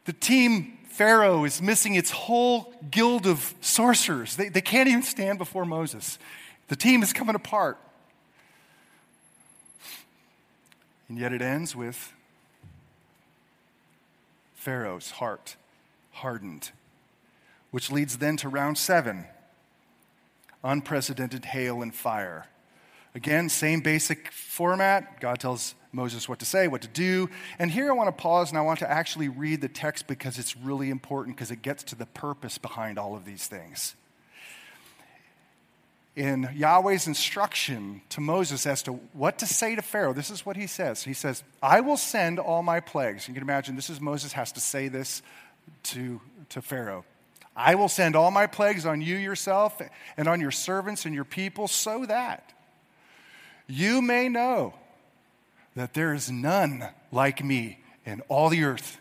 the 0.05 0.13
team 0.13 0.77
Pharaoh 0.89 1.43
is 1.43 1.61
missing 1.61 1.93
its 1.93 2.09
whole 2.09 2.73
guild 2.89 3.27
of 3.27 3.53
sorcerers. 3.61 4.35
They, 4.35 4.49
they 4.49 4.61
can't 4.61 4.89
even 4.89 5.03
stand 5.03 5.37
before 5.37 5.65
Moses. 5.65 6.17
The 6.69 6.75
team 6.75 7.03
is 7.03 7.13
coming 7.13 7.35
apart. 7.35 7.77
And 11.07 11.19
yet 11.19 11.31
it 11.31 11.43
ends 11.43 11.75
with 11.75 12.13
Pharaoh's 14.55 15.11
heart 15.11 15.55
hardened, 16.17 16.71
which 17.71 17.91
leads 17.91 18.17
then 18.17 18.37
to 18.37 18.49
round 18.49 18.77
seven 18.77 19.25
unprecedented 20.63 21.45
hail 21.45 21.81
and 21.81 21.93
fire. 21.93 22.47
Again, 23.15 23.47
same 23.49 23.79
basic 23.79 24.31
format. 24.31 25.21
God 25.21 25.39
tells 25.39 25.75
Moses 25.91 26.27
what 26.27 26.39
to 26.39 26.45
say, 26.45 26.67
what 26.67 26.81
to 26.81 26.87
do. 26.87 27.29
And 27.57 27.71
here 27.71 27.89
I 27.89 27.93
want 27.93 28.07
to 28.07 28.21
pause 28.21 28.49
and 28.49 28.57
I 28.57 28.61
want 28.61 28.79
to 28.79 28.89
actually 28.89 29.29
read 29.29 29.61
the 29.61 29.69
text 29.69 30.07
because 30.07 30.37
it's 30.37 30.57
really 30.57 30.89
important 30.89 31.35
because 31.35 31.51
it 31.51 31.61
gets 31.61 31.83
to 31.83 31.95
the 31.95 32.05
purpose 32.05 32.57
behind 32.57 32.99
all 32.99 33.15
of 33.15 33.23
these 33.23 33.47
things 33.47 33.95
in 36.17 36.49
Yahweh's 36.55 37.05
instruction 37.05 38.01
to 38.09 38.19
Moses 38.19 38.65
as 38.65 38.81
to 38.81 38.93
what 39.13 39.37
to 39.37 39.45
say 39.45 39.75
to 39.75 39.83
Pharaoh, 39.83 40.13
this 40.13 40.31
is 40.31 40.43
what 40.43 40.57
he 40.57 40.65
says. 40.65 41.03
He 41.03 41.13
says, 41.13 41.43
I 41.61 41.81
will 41.81 41.95
send 41.95 42.39
all 42.39 42.63
my 42.63 42.79
plagues. 42.79 43.27
You 43.27 43.35
can 43.35 43.43
imagine 43.43 43.75
this 43.75 43.91
is 43.91 44.01
Moses 44.01 44.33
has 44.33 44.51
to 44.53 44.59
say 44.59 44.87
this 44.87 45.21
to, 45.83 46.19
to 46.49 46.59
Pharaoh. 46.59 47.05
I 47.57 47.73
will 47.73 47.89
send 47.89 48.15
all 48.15 48.29
my 48.29 48.45
plagues 48.45 48.85
on 48.85 49.01
you 49.01 49.17
yourself 49.17 49.81
and 50.15 50.27
on 50.27 50.39
your 50.39 50.51
servants 50.51 51.05
and 51.05 51.15
your 51.15 51.25
people 51.25 51.67
so 51.67 52.05
that 52.05 52.53
you 53.65 54.01
may 54.01 54.29
know 54.29 54.75
that 55.75 55.95
there 55.95 56.13
is 56.13 56.31
none 56.31 56.87
like 57.11 57.43
me 57.43 57.79
in 58.05 58.21
all 58.29 58.49
the 58.49 58.63
earth. 58.63 58.99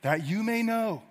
That 0.00 0.26
you 0.26 0.42
may 0.42 0.62
know. 0.62 1.02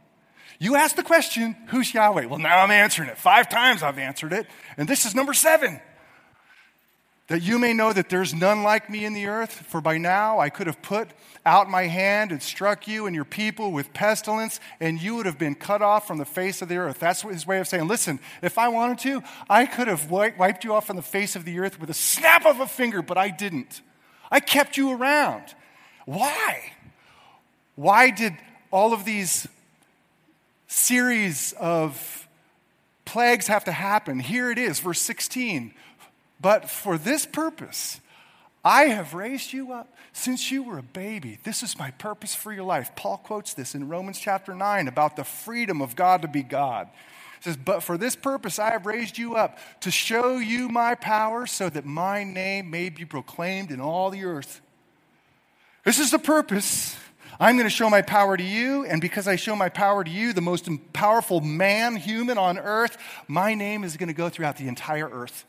You 0.57 0.75
ask 0.75 0.95
the 0.95 1.03
question, 1.03 1.55
who's 1.67 1.93
Yahweh? 1.93 2.25
Well, 2.25 2.39
now 2.39 2.59
I'm 2.59 2.71
answering 2.71 3.09
it. 3.09 3.17
Five 3.17 3.49
times 3.49 3.83
I've 3.83 3.99
answered 3.99 4.33
it, 4.33 4.47
and 4.77 4.87
this 4.87 5.05
is 5.05 5.13
number 5.13 5.33
seven. 5.33 5.79
That 7.27 7.41
you 7.41 7.57
may 7.57 7.73
know 7.73 7.91
that 7.91 8.09
there's 8.09 8.35
none 8.35 8.61
like 8.61 8.87
me 8.89 9.03
in 9.03 9.13
the 9.13 9.25
earth, 9.25 9.51
for 9.51 9.81
by 9.81 9.97
now 9.97 10.39
I 10.39 10.49
could 10.49 10.67
have 10.67 10.81
put 10.83 11.09
out 11.43 11.69
my 11.69 11.83
hand 11.83 12.31
and 12.31 12.41
struck 12.41 12.87
you 12.87 13.07
and 13.07 13.15
your 13.15 13.25
people 13.25 13.71
with 13.71 13.93
pestilence, 13.93 14.59
and 14.79 15.01
you 15.01 15.15
would 15.15 15.25
have 15.25 15.39
been 15.39 15.55
cut 15.55 15.81
off 15.81 16.05
from 16.05 16.19
the 16.19 16.25
face 16.25 16.61
of 16.61 16.69
the 16.69 16.77
earth. 16.77 16.99
That's 16.99 17.23
his 17.23 17.47
way 17.47 17.59
of 17.59 17.67
saying, 17.67 17.87
listen, 17.87 18.19
if 18.43 18.59
I 18.59 18.67
wanted 18.67 18.99
to, 18.99 19.23
I 19.49 19.65
could 19.65 19.87
have 19.87 20.11
wiped 20.11 20.63
you 20.63 20.73
off 20.73 20.85
from 20.85 20.97
the 20.97 21.01
face 21.01 21.35
of 21.35 21.45
the 21.45 21.57
earth 21.59 21.79
with 21.79 21.89
a 21.89 21.95
snap 21.95 22.45
of 22.45 22.59
a 22.59 22.67
finger, 22.67 23.01
but 23.01 23.17
I 23.17 23.29
didn't. 23.29 23.81
I 24.29 24.39
kept 24.39 24.77
you 24.77 24.91
around. 24.91 25.43
Why? 26.05 26.73
Why 27.75 28.11
did 28.11 28.33
all 28.71 28.93
of 28.93 29.03
these 29.03 29.47
series 30.67 31.53
of 31.53 32.27
plagues 33.05 33.47
have 33.47 33.63
to 33.65 33.71
happen. 33.71 34.19
Here 34.19 34.51
it 34.51 34.57
is, 34.57 34.79
verse 34.79 34.99
16. 34.99 35.73
But 36.45 36.69
for 36.69 36.99
this 36.99 37.25
purpose, 37.25 37.99
I 38.63 38.83
have 38.83 39.15
raised 39.15 39.51
you 39.51 39.71
up 39.71 39.91
since 40.13 40.51
you 40.51 40.61
were 40.61 40.77
a 40.77 40.83
baby. 40.83 41.39
This 41.43 41.63
is 41.63 41.79
my 41.79 41.89
purpose 41.89 42.35
for 42.35 42.53
your 42.53 42.65
life. 42.65 42.95
Paul 42.95 43.17
quotes 43.17 43.55
this 43.55 43.73
in 43.73 43.89
Romans 43.89 44.19
chapter 44.19 44.53
9 44.53 44.87
about 44.87 45.15
the 45.15 45.23
freedom 45.23 45.81
of 45.81 45.95
God 45.95 46.21
to 46.21 46.27
be 46.27 46.43
God. 46.43 46.87
He 47.39 47.45
says, 47.45 47.57
But 47.57 47.81
for 47.81 47.97
this 47.97 48.15
purpose 48.15 48.59
I 48.59 48.69
have 48.69 48.85
raised 48.85 49.17
you 49.17 49.33
up 49.33 49.57
to 49.79 49.89
show 49.89 50.37
you 50.37 50.69
my 50.69 50.93
power 50.93 51.47
so 51.47 51.67
that 51.67 51.83
my 51.83 52.23
name 52.23 52.69
may 52.69 52.89
be 52.89 53.05
proclaimed 53.05 53.71
in 53.71 53.81
all 53.81 54.11
the 54.11 54.25
earth. 54.25 54.61
This 55.83 55.97
is 55.97 56.11
the 56.11 56.19
purpose. 56.19 56.95
I'm 57.39 57.55
going 57.55 57.65
to 57.65 57.71
show 57.71 57.89
my 57.89 58.03
power 58.03 58.37
to 58.37 58.43
you, 58.43 58.85
and 58.85 59.01
because 59.01 59.27
I 59.27 59.35
show 59.35 59.55
my 59.55 59.69
power 59.69 60.03
to 60.03 60.11
you, 60.11 60.31
the 60.31 60.41
most 60.41 60.69
powerful 60.93 61.41
man, 61.41 61.95
human 61.95 62.37
on 62.37 62.59
earth, 62.59 62.99
my 63.27 63.55
name 63.55 63.83
is 63.83 63.97
going 63.97 64.09
to 64.09 64.13
go 64.13 64.29
throughout 64.29 64.57
the 64.57 64.67
entire 64.67 65.09
earth. 65.09 65.43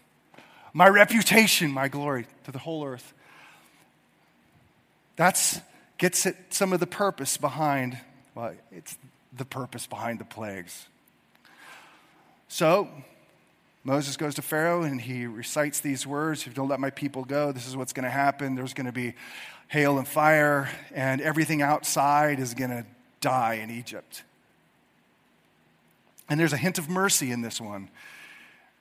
My 0.77 0.89
reputation, 0.89 1.73
my 1.73 1.89
glory 1.89 2.27
to 2.45 2.53
the 2.53 2.59
whole 2.59 2.85
earth. 2.85 3.15
That's 5.17 5.59
gets 5.97 6.27
at 6.27 6.53
some 6.53 6.75
of 6.75 6.81
the 6.81 6.87
purpose 6.87 7.39
behind, 7.39 7.97
well, 8.35 8.53
it's 8.71 8.99
the 9.35 9.47
purpose 9.47 9.87
behind 9.87 10.19
the 10.19 10.27
plagues. 10.27 10.87
So, 12.49 12.91
Moses 13.85 14.19
goes 14.19 14.35
to 14.35 14.43
Pharaoh 14.43 14.83
and 14.83 15.01
he 15.01 15.25
recites 15.25 15.81
these 15.81 16.07
words 16.07 16.43
If 16.43 16.49
you 16.49 16.53
don't 16.53 16.69
let 16.69 16.79
my 16.79 16.91
people 16.91 17.25
go, 17.25 17.53
this 17.53 17.67
is 17.67 17.75
what's 17.75 17.95
going 17.95 18.05
to 18.05 18.11
happen. 18.11 18.55
There's 18.55 18.75
going 18.75 18.85
to 18.85 18.93
be 18.93 19.15
hail 19.69 19.97
and 19.97 20.07
fire, 20.07 20.69
and 20.95 21.23
everything 21.23 21.63
outside 21.63 22.39
is 22.39 22.53
going 22.53 22.69
to 22.69 22.85
die 23.23 23.55
in 23.55 23.71
Egypt. 23.71 24.25
And 26.29 26.39
there's 26.39 26.53
a 26.53 26.59
hint 26.59 26.77
of 26.77 26.91
mercy 26.91 27.33
in 27.33 27.41
this 27.41 27.63
one 27.63 27.89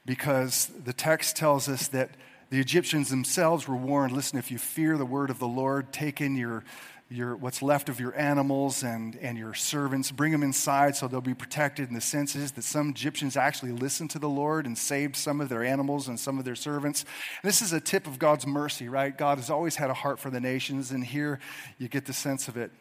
because 0.05 0.71
the 0.83 0.93
text 0.93 1.35
tells 1.35 1.67
us 1.67 1.87
that 1.89 2.11
the 2.49 2.59
Egyptians 2.59 3.09
themselves 3.09 3.67
were 3.67 3.75
warned 3.75 4.13
listen, 4.13 4.37
if 4.37 4.51
you 4.51 4.57
fear 4.57 4.97
the 4.97 5.05
word 5.05 5.29
of 5.29 5.39
the 5.39 5.47
Lord, 5.47 5.91
take 5.91 6.21
in 6.21 6.35
your 6.35 6.63
your, 7.09 7.35
what's 7.35 7.61
left 7.61 7.87
of 7.87 7.99
your 7.99 8.17
animals 8.17 8.81
and, 8.81 9.15
and 9.17 9.37
your 9.37 9.53
servants, 9.53 10.11
bring 10.11 10.31
them 10.31 10.41
inside 10.41 10.95
so 10.95 11.07
they'll 11.07 11.21
be 11.21 11.35
protected. 11.35 11.87
And 11.87 11.95
the 11.95 12.01
sense 12.01 12.35
is 12.35 12.53
that 12.53 12.63
some 12.63 12.89
Egyptians 12.89 13.37
actually 13.37 13.71
listened 13.73 14.09
to 14.11 14.19
the 14.19 14.29
Lord 14.29 14.65
and 14.65 14.77
saved 14.77 15.15
some 15.15 15.39
of 15.39 15.49
their 15.49 15.63
animals 15.63 16.07
and 16.07 16.19
some 16.19 16.39
of 16.39 16.45
their 16.45 16.55
servants. 16.55 17.03
And 17.43 17.47
this 17.47 17.61
is 17.61 17.73
a 17.73 17.79
tip 17.79 18.07
of 18.07 18.17
God's 18.17 18.47
mercy, 18.47 18.89
right? 18.89 19.15
God 19.15 19.37
has 19.37 19.49
always 19.51 19.75
had 19.75 19.91
a 19.91 19.93
heart 19.93 20.19
for 20.19 20.31
the 20.31 20.39
nations, 20.39 20.91
and 20.91 21.05
here 21.05 21.39
you 21.77 21.87
get 21.87 22.05
the 22.05 22.13
sense 22.13 22.47
of 22.47 22.57
it. 22.57 22.71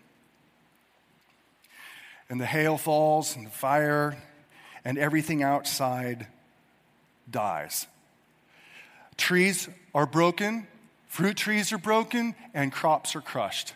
And 2.30 2.40
the 2.40 2.46
hail 2.46 2.78
falls, 2.78 3.36
and 3.36 3.46
the 3.46 3.50
fire, 3.50 4.22
and 4.86 4.96
everything 4.96 5.42
outside 5.42 6.28
dies. 7.30 7.86
Trees 9.16 9.68
are 9.94 10.06
broken, 10.06 10.66
fruit 11.06 11.36
trees 11.36 11.72
are 11.72 11.78
broken, 11.78 12.34
and 12.52 12.72
crops 12.72 13.14
are 13.14 13.20
crushed 13.20 13.74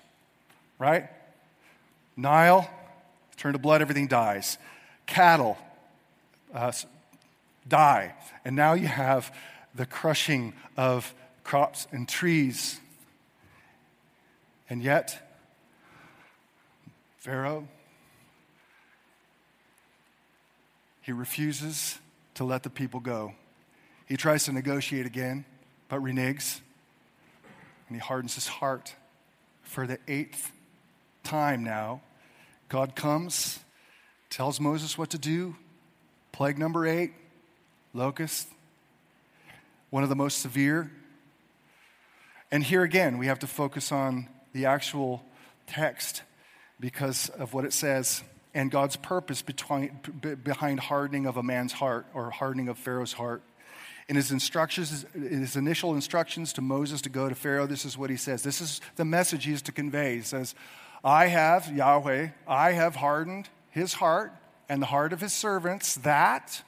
right? 0.79 1.09
Nile, 2.17 2.69
turn 3.37 3.53
to 3.53 3.59
blood, 3.59 3.83
everything 3.83 4.07
dies. 4.07 4.59
Cattle 5.07 5.59
uh, 6.55 6.73
die. 7.67 8.15
And 8.45 8.57
now 8.57 8.75
you 8.75 8.87
have 8.87 9.35
the 9.75 9.87
crushing 9.87 10.55
of 10.77 11.15
crops 11.45 11.87
and 11.93 12.09
trees. 12.09 12.81
And 14.71 14.83
yet, 14.83 15.31
Pharaoh, 17.19 17.67
he 21.03 21.13
refuses 21.13 21.99
to 22.39 22.45
let 22.45 22.63
the 22.63 22.71
people 22.71 23.01
go. 23.01 23.35
He 24.07 24.17
tries 24.17 24.45
to 24.45 24.53
negotiate 24.53 25.07
again, 25.07 25.45
but 25.89 26.01
reneges, 26.01 26.61
and 27.89 27.97
he 27.97 27.99
hardens 27.99 28.37
his 28.37 28.47
heart 28.47 28.95
for 29.63 29.89
the 29.89 29.99
eighth 30.07 30.53
time 31.25 31.65
now, 31.65 32.01
God 32.69 32.95
comes, 32.95 33.59
tells 34.31 34.61
Moses 34.61 34.97
what 34.97 35.11
to 35.11 35.19
do. 35.19 35.57
Plague 36.31 36.61
number 36.61 36.87
eight, 36.87 37.11
locust, 37.93 38.47
one 39.91 40.05
of 40.05 40.09
the 40.09 40.15
most 40.15 40.39
severe. 40.39 40.93
And 42.53 42.63
here 42.63 42.85
again, 42.85 43.19
we 43.19 43.27
have 43.27 43.41
to 43.41 43.49
focus 43.49 43.91
on 43.91 44.29
the 44.53 44.67
actual 44.67 45.25
text 45.67 46.23
because 46.79 47.31
of 47.31 47.53
what 47.53 47.65
it 47.65 47.73
says 47.73 48.23
and 48.59 48.73
God's 48.73 48.97
purpose 48.97 49.41
between, 49.41 50.01
behind 50.43 50.81
hardening 50.81 51.27
of 51.27 51.37
a 51.37 51.45
man's 51.45 51.73
heart 51.73 52.07
or 52.13 52.31
hardening 52.31 52.69
of 52.69 52.77
Pharaoh's 52.77 53.13
heart. 53.13 53.41
In 54.09 54.17
his 54.17 54.33
instructions, 54.33 55.07
in 55.15 55.41
his 55.43 55.55
initial 55.55 55.95
instructions 55.95 56.53
to 56.55 56.61
Moses 56.61 57.01
to 57.03 57.09
go 57.09 57.29
to 57.29 57.37
Pharaoh, 57.37 57.69
this 57.69 57.85
is 57.85 57.97
what 57.97 58.11
he 58.11 58.17
says. 58.17 58.43
This 58.43 58.61
is 58.61 58.81
the 58.97 59.05
message 59.05 59.45
he 59.45 59.53
is 59.53 59.63
to 59.63 59.73
convey. 59.73 60.17
He 60.17 60.23
says, 60.23 60.57
I 61.05 61.29
have, 61.29 61.73
Yahweh, 61.73 62.31
I 62.49 62.73
have 62.73 62.97
hardened 62.97 63.49
his 63.71 63.95
heart 63.95 64.33
and 64.69 64.83
the 64.83 64.87
heart 64.87 65.13
of 65.13 65.21
his 65.21 65.33
servants 65.33 65.95
that 65.99 66.65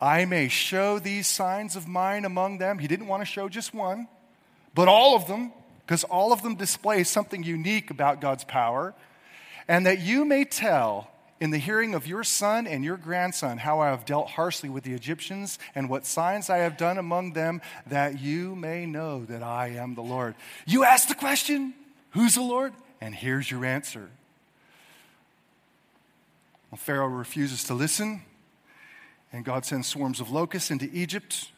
I 0.00 0.26
may 0.26 0.46
show 0.46 1.00
these 1.00 1.26
signs 1.26 1.74
of 1.74 1.88
mine 1.88 2.24
among 2.24 2.58
them. 2.58 2.78
He 2.78 2.86
didn't 2.86 3.08
want 3.08 3.22
to 3.22 3.26
show 3.26 3.48
just 3.48 3.74
one, 3.74 4.06
but 4.76 4.86
all 4.86 5.16
of 5.16 5.26
them, 5.26 5.52
because 5.80 6.04
all 6.04 6.32
of 6.32 6.42
them 6.42 6.54
display 6.54 7.02
something 7.02 7.42
unique 7.42 7.90
about 7.90 8.20
God's 8.20 8.44
power, 8.44 8.94
and 9.68 9.86
that 9.86 10.00
you 10.00 10.24
may 10.24 10.44
tell 10.44 11.10
in 11.40 11.50
the 11.50 11.58
hearing 11.58 11.94
of 11.94 12.06
your 12.06 12.24
son 12.24 12.66
and 12.66 12.84
your 12.84 12.96
grandson 12.96 13.58
how 13.58 13.80
I 13.80 13.90
have 13.90 14.04
dealt 14.04 14.30
harshly 14.30 14.68
with 14.68 14.82
the 14.82 14.94
Egyptians 14.94 15.58
and 15.74 15.88
what 15.88 16.04
signs 16.04 16.50
I 16.50 16.58
have 16.58 16.76
done 16.76 16.98
among 16.98 17.34
them, 17.34 17.60
that 17.86 18.20
you 18.20 18.56
may 18.56 18.86
know 18.86 19.24
that 19.26 19.42
I 19.42 19.68
am 19.68 19.94
the 19.94 20.02
Lord. 20.02 20.34
You 20.66 20.84
ask 20.84 21.06
the 21.08 21.14
question, 21.14 21.74
Who's 22.12 22.34
the 22.34 22.42
Lord? 22.42 22.72
And 23.00 23.14
here's 23.14 23.50
your 23.50 23.64
answer 23.64 24.08
Well, 26.70 26.78
Pharaoh 26.78 27.06
refuses 27.06 27.62
to 27.64 27.74
listen, 27.74 28.22
and 29.32 29.44
God 29.44 29.64
sends 29.64 29.86
swarms 29.86 30.20
of 30.20 30.30
locusts 30.30 30.70
into 30.70 30.88
Egypt, 30.92 31.50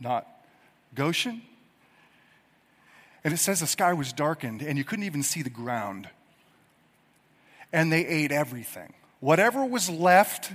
not 0.00 0.26
Goshen. 0.94 1.42
And 3.22 3.32
it 3.32 3.38
says 3.38 3.60
the 3.60 3.66
sky 3.66 3.94
was 3.94 4.12
darkened, 4.12 4.60
and 4.60 4.76
you 4.76 4.84
couldn't 4.84 5.04
even 5.04 5.22
see 5.22 5.42
the 5.42 5.48
ground. 5.48 6.08
And 7.74 7.92
they 7.92 8.06
ate 8.06 8.30
everything. 8.30 8.94
Whatever 9.18 9.64
was 9.64 9.90
left 9.90 10.52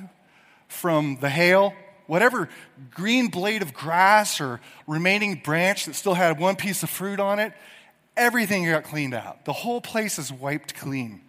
from 0.69 1.17
the 1.19 1.29
hail, 1.29 1.73
whatever 2.07 2.47
green 2.91 3.27
blade 3.27 3.61
of 3.61 3.73
grass 3.73 4.39
or 4.39 4.61
remaining 4.87 5.41
branch 5.43 5.85
that 5.85 5.95
still 5.95 6.13
had 6.13 6.39
one 6.39 6.55
piece 6.55 6.81
of 6.81 6.89
fruit 6.89 7.19
on 7.19 7.39
it, 7.39 7.51
everything 8.15 8.65
got 8.65 8.85
cleaned 8.85 9.13
out. 9.13 9.43
The 9.43 9.51
whole 9.51 9.81
place 9.81 10.17
is 10.17 10.31
wiped 10.31 10.75
clean. 10.75 11.21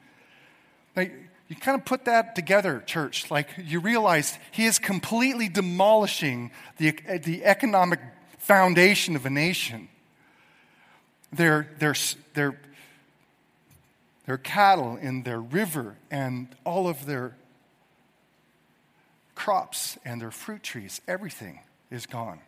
Like, 0.95 1.13
you 1.49 1.57
kind 1.57 1.77
of 1.77 1.85
put 1.85 2.05
that 2.05 2.37
together, 2.37 2.81
church. 2.87 3.29
Like 3.29 3.49
you 3.59 3.81
realize 3.81 4.39
he 4.53 4.67
is 4.67 4.79
completely 4.79 5.49
demolishing 5.49 6.53
the, 6.77 6.93
the 7.25 7.45
economic 7.45 7.99
foundation 8.39 9.17
of 9.17 9.27
a 9.27 9.31
nation. 9.31 9.89
Their, 11.33 11.69
their, 11.81 11.97
their, 12.35 12.61
their 14.31 14.39
cattle 14.39 14.97
and 15.03 15.25
their 15.25 15.41
river 15.41 15.97
and 16.09 16.47
all 16.65 16.87
of 16.87 17.05
their 17.05 17.37
crops 19.35 19.99
and 20.05 20.23
their 20.23 20.31
fruit 20.31 20.63
trees, 20.63 21.01
everything 21.09 21.59
is 21.91 22.07
gone. 22.07 22.39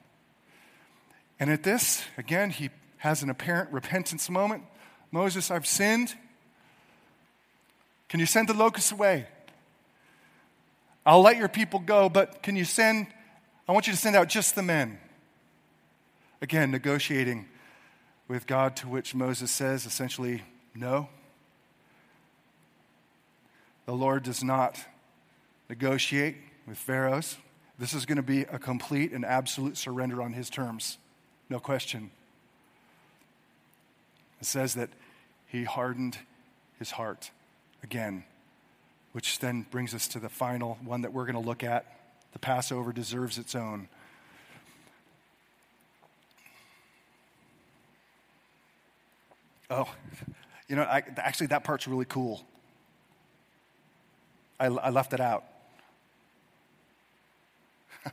And 1.41 1.51
at 1.51 1.65
this, 1.65 2.05
again, 2.17 2.51
he 2.51 2.71
has 2.99 3.25
an 3.25 3.31
apparent 3.31 3.73
repentance 3.73 4.31
moment. 4.31 4.63
Moses, 5.11 5.51
I've 5.51 5.67
sinned. 5.67 6.15
Can 8.09 8.21
you 8.21 8.27
send 8.27 8.49
the 8.49 8.55
locusts 8.55 8.93
away? 8.93 9.27
I'll 11.05 11.23
let 11.23 11.37
your 11.37 11.49
people 11.49 11.81
go, 11.81 12.09
but 12.09 12.45
can 12.45 12.55
you 12.55 12.65
send, 12.65 13.09
I 13.69 13.73
want 13.73 13.89
you 13.89 13.93
to 13.93 13.99
send 13.99 14.15
out 14.15 14.29
just 14.29 14.55
the 14.55 14.63
men. 14.63 15.01
Again, 16.41 16.71
negotiating 16.71 17.47
with 18.29 18.47
God, 18.47 18.77
to 18.77 18.87
which 18.87 19.17
Moses 19.17 19.51
says 19.51 19.85
essentially, 19.85 20.43
no. 20.77 21.09
The 23.87 23.93
Lord 23.93 24.23
does 24.23 24.45
not 24.45 24.79
negotiate 25.69 26.37
with 26.67 26.79
Pharaoh's. 26.79 27.37
This 27.79 27.95
is 27.95 28.07
going 28.07 28.17
to 28.17 28.23
be 28.23 28.43
a 28.43 28.59
complete 28.59 29.13
and 29.13 29.25
absolute 29.25 29.77
surrender 29.77 30.23
on 30.23 30.33
his 30.33 30.49
terms. 30.49 30.99
No 31.49 31.59
question. 31.59 32.11
It 34.41 34.47
says 34.47 34.75
that 34.75 34.91
he 35.47 35.65
hardened 35.65 36.19
his 36.79 36.93
heart 36.93 37.31
again, 37.83 38.25
which 39.13 39.39
then 39.41 39.67
brings 39.71 39.95
us 39.95 40.09
to 40.09 40.21
the 40.21 40.29
final 40.29 40.79
one 40.85 41.03
that 41.03 41.13
we're 41.13 41.25
going 41.25 41.41
to 41.41 41.49
look 41.49 41.65
at. 41.65 41.87
The 42.33 42.39
Passover 42.39 42.93
deserves 42.93 43.39
its 43.39 43.55
own. 43.55 43.89
Oh, 49.71 49.89
you 50.69 50.77
know, 50.77 50.83
I, 50.83 51.03
actually, 51.17 51.49
that 51.49 51.65
part's 51.65 51.89
really 51.89 52.05
cool. 52.05 52.47
I, 54.61 54.67
I 54.67 54.91
left 54.91 55.13
it 55.13 55.21
out. 55.21 55.45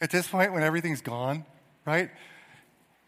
At 0.00 0.10
this 0.10 0.26
point, 0.28 0.52
when 0.52 0.62
everything's 0.62 1.00
gone, 1.00 1.44
right? 1.84 2.10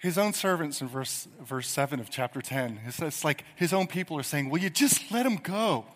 his 0.04 0.18
own 0.18 0.34
servants 0.34 0.82
in 0.82 0.88
verse, 0.88 1.26
verse 1.40 1.66
7 1.66 1.98
of 1.98 2.10
chapter 2.10 2.42
10. 2.42 2.78
It's, 2.84 3.00
it's 3.00 3.24
like 3.24 3.42
his 3.56 3.72
own 3.72 3.86
people 3.86 4.18
are 4.18 4.22
saying, 4.22 4.50
Will 4.50 4.60
you 4.60 4.68
just 4.68 5.10
let 5.10 5.24
him 5.24 5.36
go? 5.36 5.86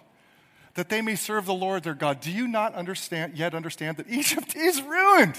That 0.77 0.88
they 0.88 1.03
may 1.03 1.14
serve 1.14 1.45
the 1.45 1.53
Lord 1.53 1.83
their 1.83 1.93
God. 1.93 2.21
Do 2.21 2.33
you 2.33 2.49
not 2.49 2.75
understand 2.75 3.37
yet 3.37 3.55
understand 3.55 3.99
that 3.99 4.09
Egypt 4.09 4.57
is 4.57 4.81
ruined? 4.81 5.38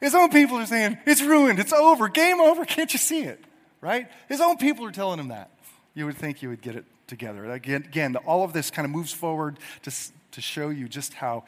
His 0.00 0.16
own 0.16 0.30
people 0.30 0.56
are 0.56 0.66
saying, 0.66 0.98
It's 1.06 1.22
ruined, 1.22 1.60
it's 1.60 1.72
over, 1.72 2.08
game 2.08 2.40
over, 2.40 2.64
can't 2.64 2.92
you 2.92 2.98
see 2.98 3.22
it? 3.22 3.38
Right? 3.80 4.08
His 4.28 4.40
own 4.40 4.56
people 4.56 4.84
are 4.86 4.90
telling 4.90 5.20
him 5.20 5.28
that. 5.28 5.48
You 5.94 6.06
would 6.06 6.16
think 6.16 6.42
you 6.42 6.48
would 6.48 6.60
get 6.60 6.74
it 6.74 6.86
together. 7.06 7.50
Again, 7.50 7.84
again 7.86 8.16
all 8.16 8.44
of 8.44 8.52
this 8.52 8.70
kind 8.70 8.84
of 8.84 8.92
moves 8.92 9.12
forward 9.12 9.58
to, 9.82 9.92
to 10.32 10.40
show 10.40 10.68
you 10.70 10.88
just 10.88 11.14
how 11.14 11.44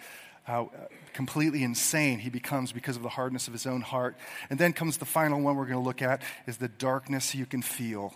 how 0.47 0.71
uh, 0.73 0.87
completely 1.13 1.65
insane 1.65 2.21
he 2.21 2.31
becomes 2.31 2.71
because 2.71 2.95
of 2.95 3.03
the 3.03 3.09
hardness 3.09 3.49
of 3.49 3.53
his 3.53 3.67
own 3.67 3.81
heart. 3.81 4.17
And 4.49 4.61
then 4.61 4.73
comes 4.73 4.97
the 4.97 5.05
final 5.05 5.41
one 5.41 5.57
we're 5.57 5.65
going 5.65 5.79
to 5.79 5.85
look 5.85 6.03
at 6.03 6.23
is 6.47 6.59
the 6.59 6.69
darkness 6.69 7.35
you 7.35 7.47
can 7.47 7.63
feel. 7.63 8.15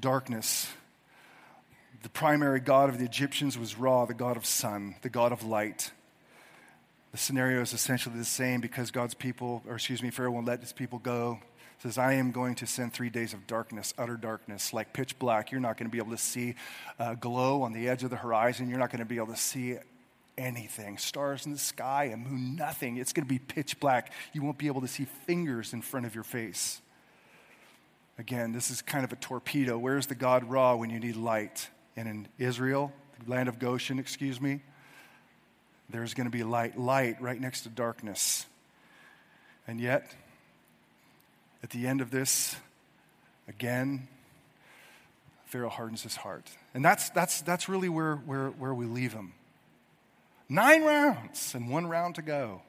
Darkness. 0.00 0.68
The 2.02 2.08
primary 2.08 2.60
god 2.60 2.88
of 2.88 2.98
the 2.98 3.04
Egyptians 3.04 3.58
was 3.58 3.76
Ra, 3.76 4.06
the 4.06 4.14
god 4.14 4.38
of 4.38 4.46
sun, 4.46 4.94
the 5.02 5.10
god 5.10 5.32
of 5.32 5.44
light. 5.44 5.90
The 7.10 7.18
scenario 7.18 7.60
is 7.60 7.74
essentially 7.74 8.16
the 8.16 8.24
same 8.24 8.62
because 8.62 8.90
God's 8.90 9.12
people, 9.12 9.62
or 9.68 9.74
excuse 9.74 10.02
me, 10.02 10.08
Pharaoh 10.08 10.30
won't 10.30 10.46
let 10.46 10.60
his 10.60 10.72
people 10.72 10.98
go. 10.98 11.40
Says, 11.82 11.98
I 11.98 12.12
am 12.14 12.30
going 12.30 12.54
to 12.56 12.66
send 12.66 12.92
three 12.92 13.10
days 13.10 13.34
of 13.34 13.48
darkness, 13.48 13.92
utter 13.98 14.16
darkness, 14.16 14.72
like 14.72 14.92
pitch 14.92 15.18
black. 15.18 15.50
You're 15.50 15.60
not 15.60 15.76
going 15.76 15.88
to 15.88 15.92
be 15.92 15.98
able 15.98 16.12
to 16.12 16.18
see 16.18 16.54
a 16.96 17.16
glow 17.16 17.62
on 17.62 17.72
the 17.72 17.88
edge 17.88 18.04
of 18.04 18.10
the 18.10 18.16
horizon. 18.16 18.68
You're 18.68 18.78
not 18.78 18.90
going 18.90 19.00
to 19.00 19.04
be 19.04 19.16
able 19.16 19.28
to 19.28 19.36
see 19.36 19.78
anything 20.38 20.96
stars 20.96 21.44
in 21.44 21.52
the 21.52 21.58
sky, 21.58 22.04
a 22.04 22.16
moon, 22.16 22.54
nothing. 22.54 22.98
It's 22.98 23.12
going 23.12 23.26
to 23.26 23.28
be 23.28 23.40
pitch 23.40 23.80
black. 23.80 24.12
You 24.32 24.42
won't 24.42 24.58
be 24.58 24.68
able 24.68 24.82
to 24.82 24.88
see 24.88 25.06
fingers 25.26 25.72
in 25.72 25.82
front 25.82 26.06
of 26.06 26.14
your 26.14 26.22
face. 26.22 26.80
Again, 28.16 28.52
this 28.52 28.70
is 28.70 28.80
kind 28.80 29.04
of 29.04 29.12
a 29.12 29.16
torpedo. 29.16 29.76
Where's 29.76 30.06
the 30.06 30.14
God 30.14 30.44
Ra 30.44 30.76
when 30.76 30.88
you 30.88 31.00
need 31.00 31.16
light? 31.16 31.68
And 31.96 32.08
in 32.08 32.28
Israel, 32.38 32.92
the 33.24 33.30
land 33.30 33.48
of 33.48 33.58
Goshen, 33.58 33.98
excuse 33.98 34.40
me, 34.40 34.60
there's 35.90 36.14
going 36.14 36.26
to 36.26 36.30
be 36.30 36.44
light, 36.44 36.78
light 36.78 37.20
right 37.20 37.40
next 37.40 37.62
to 37.62 37.70
darkness. 37.70 38.46
And 39.66 39.80
yet, 39.80 40.14
at 41.62 41.70
the 41.70 41.86
end 41.86 42.00
of 42.00 42.10
this, 42.10 42.56
again, 43.48 44.08
Pharaoh 45.46 45.68
hardens 45.68 46.02
his 46.02 46.16
heart. 46.16 46.50
And 46.74 46.84
that's, 46.84 47.10
that's, 47.10 47.42
that's 47.42 47.68
really 47.68 47.88
where, 47.88 48.16
where, 48.16 48.48
where 48.48 48.74
we 48.74 48.86
leave 48.86 49.12
him. 49.12 49.34
Nine 50.48 50.82
rounds 50.82 51.54
and 51.54 51.70
one 51.70 51.86
round 51.86 52.14
to 52.16 52.22
go. 52.22 52.62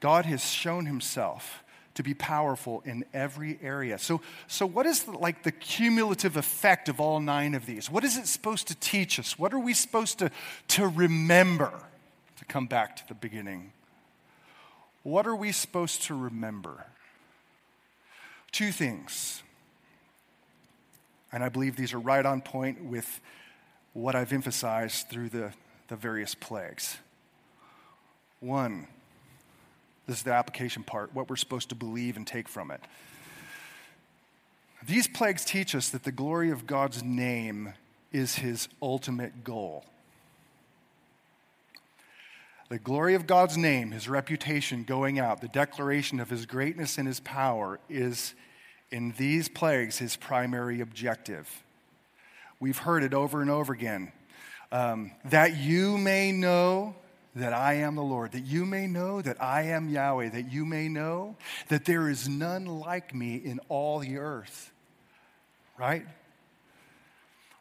God 0.00 0.26
has 0.26 0.44
shown 0.44 0.86
himself 0.86 1.62
to 1.94 2.02
be 2.02 2.12
powerful 2.12 2.82
in 2.84 3.04
every 3.14 3.58
area. 3.62 3.98
So, 3.98 4.20
so 4.48 4.66
what 4.66 4.84
is 4.84 5.04
the, 5.04 5.12
like 5.12 5.44
the 5.44 5.52
cumulative 5.52 6.36
effect 6.36 6.88
of 6.88 7.00
all 7.00 7.20
nine 7.20 7.54
of 7.54 7.66
these? 7.66 7.90
What 7.90 8.04
is 8.04 8.16
it 8.16 8.26
supposed 8.26 8.68
to 8.68 8.74
teach 8.74 9.18
us? 9.18 9.38
What 9.38 9.54
are 9.54 9.58
we 9.58 9.74
supposed 9.74 10.18
to, 10.18 10.30
to 10.68 10.88
remember? 10.88 11.72
To 12.38 12.44
come 12.46 12.66
back 12.66 12.96
to 12.96 13.08
the 13.08 13.14
beginning. 13.14 13.72
What 15.04 15.26
are 15.26 15.36
we 15.36 15.52
supposed 15.52 16.02
to 16.04 16.14
remember? 16.14 16.86
Two 18.54 18.72
things. 18.72 19.42
And 21.32 21.42
I 21.42 21.48
believe 21.48 21.76
these 21.76 21.92
are 21.92 21.98
right 21.98 22.24
on 22.24 22.40
point 22.40 22.84
with 22.84 23.20
what 23.92 24.14
I've 24.14 24.32
emphasized 24.32 25.10
through 25.10 25.28
the 25.28 25.52
the 25.88 25.96
various 25.96 26.34
plagues. 26.34 26.98
One, 28.40 28.86
this 30.06 30.18
is 30.18 30.22
the 30.22 30.32
application 30.32 30.82
part, 30.82 31.14
what 31.14 31.28
we're 31.28 31.36
supposed 31.36 31.68
to 31.70 31.74
believe 31.74 32.16
and 32.16 32.26
take 32.26 32.48
from 32.48 32.70
it. 32.70 32.80
These 34.86 35.08
plagues 35.08 35.44
teach 35.44 35.74
us 35.74 35.88
that 35.90 36.04
the 36.04 36.12
glory 36.12 36.50
of 36.50 36.66
God's 36.66 37.02
name 37.02 37.72
is 38.12 38.36
his 38.36 38.68
ultimate 38.82 39.44
goal. 39.44 39.84
The 42.70 42.78
glory 42.78 43.14
of 43.14 43.26
God's 43.26 43.58
name, 43.58 43.90
his 43.90 44.08
reputation 44.08 44.84
going 44.84 45.18
out, 45.18 45.40
the 45.40 45.48
declaration 45.48 46.18
of 46.18 46.30
his 46.30 46.46
greatness 46.46 46.96
and 46.96 47.06
his 47.06 47.20
power 47.20 47.78
is 47.90 48.34
in 48.90 49.12
these 49.18 49.48
plagues 49.48 49.98
his 49.98 50.16
primary 50.16 50.80
objective. 50.80 51.62
We've 52.60 52.78
heard 52.78 53.02
it 53.02 53.12
over 53.12 53.42
and 53.42 53.50
over 53.50 53.72
again 53.72 54.12
um, 54.72 55.12
that 55.26 55.56
you 55.56 55.98
may 55.98 56.32
know 56.32 56.94
that 57.36 57.52
I 57.52 57.74
am 57.74 57.96
the 57.96 58.02
Lord, 58.02 58.32
that 58.32 58.44
you 58.44 58.64
may 58.64 58.86
know 58.86 59.20
that 59.20 59.42
I 59.42 59.62
am 59.62 59.88
Yahweh, 59.88 60.30
that 60.30 60.50
you 60.50 60.64
may 60.64 60.88
know 60.88 61.36
that 61.68 61.84
there 61.84 62.08
is 62.08 62.28
none 62.28 62.66
like 62.66 63.14
me 63.14 63.36
in 63.36 63.60
all 63.68 63.98
the 63.98 64.18
earth. 64.18 64.72
Right? 65.78 66.06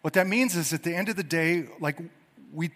What 0.02 0.14
that 0.14 0.28
means 0.28 0.56
is 0.56 0.74
at 0.74 0.84
the 0.84 0.96
end 0.96 1.10
of 1.10 1.16
the 1.16 1.24
day, 1.24 1.68
like 1.80 1.98
we, 2.54 2.72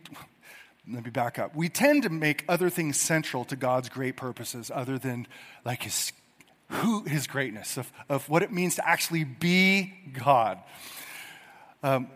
let 0.91 1.03
me 1.03 1.11
back 1.11 1.37
up. 1.37 1.55
We 1.55 1.69
tend 1.69 2.03
to 2.03 2.09
make 2.09 2.45
other 2.47 2.69
things 2.69 2.99
central 2.99 3.43
to 3.45 3.55
God's 3.55 3.89
great 3.89 4.15
purposes 4.15 4.71
other 4.73 4.97
than 4.97 5.27
like 5.65 5.83
his, 5.83 6.13
who, 6.69 7.03
his 7.03 7.27
greatness, 7.27 7.77
of, 7.77 7.91
of 8.09 8.27
what 8.29 8.43
it 8.43 8.51
means 8.51 8.75
to 8.75 8.87
actually 8.87 9.23
be 9.23 9.93
God. 10.13 10.59
Um, 11.83 12.07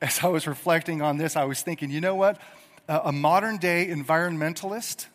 as 0.00 0.20
I 0.22 0.26
was 0.26 0.46
reflecting 0.46 1.00
on 1.00 1.16
this, 1.16 1.36
I 1.36 1.44
was 1.44 1.62
thinking, 1.62 1.90
you 1.90 2.00
know 2.00 2.14
what? 2.14 2.40
a 2.88 3.12
modern 3.12 3.58
day 3.58 3.86
environmentalist 3.88 5.06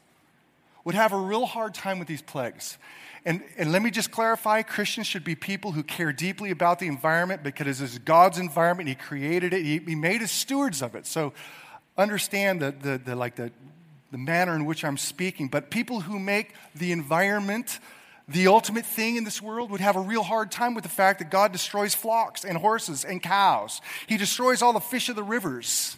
would 0.83 0.95
have 0.95 1.11
a 1.11 1.17
real 1.17 1.45
hard 1.45 1.73
time 1.73 1.99
with 1.99 2.07
these 2.07 2.21
plagues. 2.21 2.77
And, 3.25 3.43
and 3.57 3.73
let 3.73 3.81
me 3.81 3.91
just 3.91 4.09
clarify 4.09 4.61
Christians 4.61 5.05
should 5.05 5.25
be 5.25 5.35
people 5.35 5.73
who 5.73 5.83
care 5.83 6.13
deeply 6.13 6.49
about 6.49 6.79
the 6.79 6.87
environment 6.87 7.43
because 7.43 7.81
it's 7.81 7.97
God's 7.97 8.37
environment. 8.37 8.87
He 8.87 8.95
created 8.95 9.53
it, 9.53 9.63
He, 9.63 9.79
he 9.79 9.95
made 9.95 10.21
us 10.21 10.31
stewards 10.31 10.81
of 10.81 10.95
it. 10.95 11.05
So 11.05 11.33
understand 11.97 12.61
the, 12.61 12.71
the, 12.71 12.97
the, 12.97 13.15
like 13.15 13.35
the, 13.35 13.51
the 14.11 14.17
manner 14.17 14.55
in 14.55 14.65
which 14.65 14.83
I'm 14.83 14.97
speaking. 14.97 15.47
But 15.47 15.69
people 15.69 16.01
who 16.01 16.19
make 16.19 16.53
the 16.75 16.91
environment 16.91 17.79
the 18.29 18.47
ultimate 18.47 18.85
thing 18.85 19.15
in 19.15 19.23
this 19.23 19.41
world 19.41 19.71
would 19.71 19.79
have 19.79 19.95
a 19.95 20.01
real 20.01 20.23
hard 20.23 20.51
time 20.51 20.73
with 20.73 20.83
the 20.83 20.89
fact 20.89 21.19
that 21.19 21.31
God 21.31 21.53
destroys 21.53 21.95
flocks 21.95 22.43
and 22.43 22.57
horses 22.57 23.05
and 23.05 23.23
cows. 23.23 23.79
He 24.05 24.17
destroys 24.17 24.61
all 24.61 24.73
the 24.73 24.81
fish 24.81 25.07
of 25.07 25.15
the 25.15 25.23
rivers, 25.23 25.97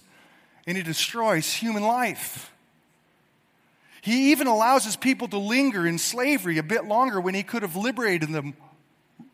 and 0.67 0.77
He 0.77 0.83
destroys 0.83 1.51
human 1.51 1.81
life. 1.81 2.51
He 4.01 4.31
even 4.31 4.47
allows 4.47 4.85
his 4.85 4.95
people 4.95 5.27
to 5.27 5.37
linger 5.37 5.85
in 5.85 5.97
slavery 5.97 6.57
a 6.57 6.63
bit 6.63 6.85
longer 6.85 7.19
when 7.19 7.33
he 7.33 7.43
could 7.43 7.63
have 7.63 7.75
liberated 7.75 8.29
them 8.29 8.53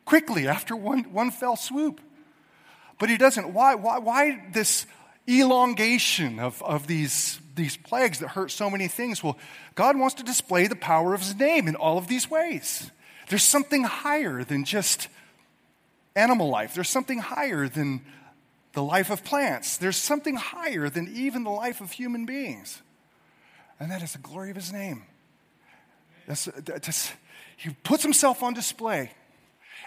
quickly 0.06 0.48
after 0.48 0.76
one, 0.76 1.04
one 1.14 1.30
fell 1.30 1.56
swoop. 1.56 2.02
But 2.98 3.10
he 3.10 3.18
doesn't. 3.18 3.54
Why, 3.54 3.76
why, 3.76 4.00
why 4.00 4.44
this 4.52 4.88
elongation 5.28 6.40
of, 6.40 6.62
of 6.64 6.88
these, 6.88 7.40
these 7.56 7.78
plagues 7.78 8.20
that 8.20 8.30
hurt 8.30 8.52
so 8.52 8.70
many 8.70 8.88
things? 8.88 9.24
Well, 9.24 9.38
God 9.76 9.98
wants 9.98 10.16
to 10.16 10.24
display 10.24 10.68
the 10.68 10.76
power 10.76 11.14
of 11.14 11.22
his 11.22 11.36
name 11.36 11.68
in 11.68 11.76
all 11.76 11.98
of 11.98 12.08
these 12.08 12.30
ways. 12.30 12.92
There's 13.30 13.44
something 13.44 13.84
higher 13.84 14.44
than 14.44 14.66
just 14.66 15.08
animal 16.16 16.50
life, 16.50 16.74
there's 16.74 16.90
something 16.90 17.20
higher 17.20 17.68
than 17.68 18.02
the 18.74 18.84
life 18.84 19.10
of 19.10 19.24
plants, 19.24 19.78
there's 19.78 19.98
something 19.98 20.36
higher 20.36 20.90
than 20.90 21.14
even 21.14 21.44
the 21.44 21.50
life 21.50 21.82
of 21.82 21.92
human 21.92 22.26
beings 22.26 22.82
and 23.80 23.92
that 23.92 24.02
is 24.02 24.14
the 24.14 24.20
glory 24.20 24.50
of 24.50 24.56
his 24.56 24.72
name. 24.72 25.04
That's, 26.28 26.46
that's, 26.46 27.12
he 27.58 27.70
puts 27.84 28.04
himself 28.04 28.42
on 28.42 28.54
display. 28.54 29.12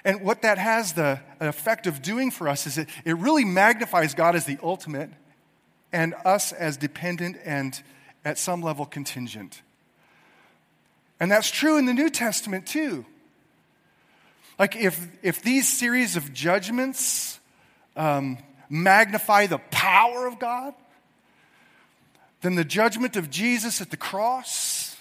And 0.04 0.22
what 0.22 0.42
that 0.42 0.58
has 0.58 0.92
the 0.92 1.20
effect 1.40 1.86
of 1.86 2.02
doing 2.02 2.30
for 2.30 2.48
us 2.48 2.66
is 2.66 2.78
it, 2.78 2.88
it 3.04 3.16
really 3.16 3.44
magnifies 3.44 4.14
God 4.14 4.36
as 4.36 4.44
the 4.44 4.58
ultimate 4.62 5.10
and 5.92 6.14
us 6.24 6.52
as 6.52 6.76
dependent 6.76 7.36
and 7.44 7.82
at 8.24 8.38
some 8.38 8.62
level 8.62 8.86
contingent. 8.86 9.62
And 11.20 11.30
that's 11.30 11.50
true 11.50 11.78
in 11.78 11.86
the 11.86 11.94
New 11.94 12.10
Testament 12.10 12.66
too. 12.66 13.04
Like 14.58 14.76
if, 14.76 15.06
if 15.22 15.42
these 15.42 15.68
series 15.68 16.16
of 16.16 16.32
judgments 16.32 17.38
um, 17.96 18.38
magnify 18.68 19.46
the 19.46 19.58
power 19.70 20.26
of 20.26 20.38
God, 20.38 20.74
then 22.40 22.54
the 22.54 22.64
judgment 22.64 23.16
of 23.16 23.30
Jesus 23.30 23.80
at 23.80 23.90
the 23.90 23.96
cross 23.96 24.96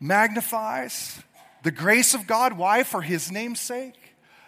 magnifies 0.00 1.22
the 1.62 1.70
grace 1.70 2.14
of 2.14 2.26
God. 2.26 2.54
Why? 2.54 2.82
For 2.82 3.02
his 3.02 3.30
name's 3.30 3.60
sake. 3.60 4.01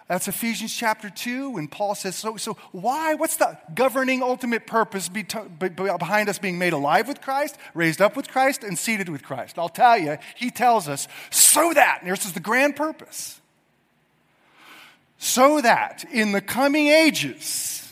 That's 0.07 0.29
Ephesians 0.29 0.75
chapter 0.75 1.09
2 1.09 1.51
when 1.51 1.67
Paul 1.67 1.95
says, 1.95 2.14
so, 2.14 2.37
so 2.37 2.59
why? 2.73 3.14
What's 3.14 3.37
the 3.37 3.59
governing 3.75 4.23
ultimate 4.23 4.67
purpose 4.67 5.09
behind 5.09 6.29
us 6.29 6.38
being 6.38 6.59
made 6.59 6.75
alive 6.75 7.09
with 7.09 7.23
Christ, 7.23 7.57
raised 7.73 8.03
up 8.03 8.14
with 8.14 8.29
Christ, 8.29 8.64
and 8.64 8.79
seated 8.79 9.09
with 9.09 9.23
Christ? 9.23 9.59
I'll 9.59 9.71
tell 9.71 9.97
you, 9.97 10.19
he 10.37 10.51
tells 10.51 10.88
us, 10.88 11.09
so 11.31 11.73
that, 11.73 12.01
and 12.03 12.12
this 12.12 12.27
is 12.27 12.35
the 12.35 12.40
grand 12.40 12.77
purpose, 12.77 13.40
so 15.17 15.62
that 15.62 16.05
in 16.12 16.33
the 16.33 16.43
coming 16.43 16.88
ages, 16.88 17.90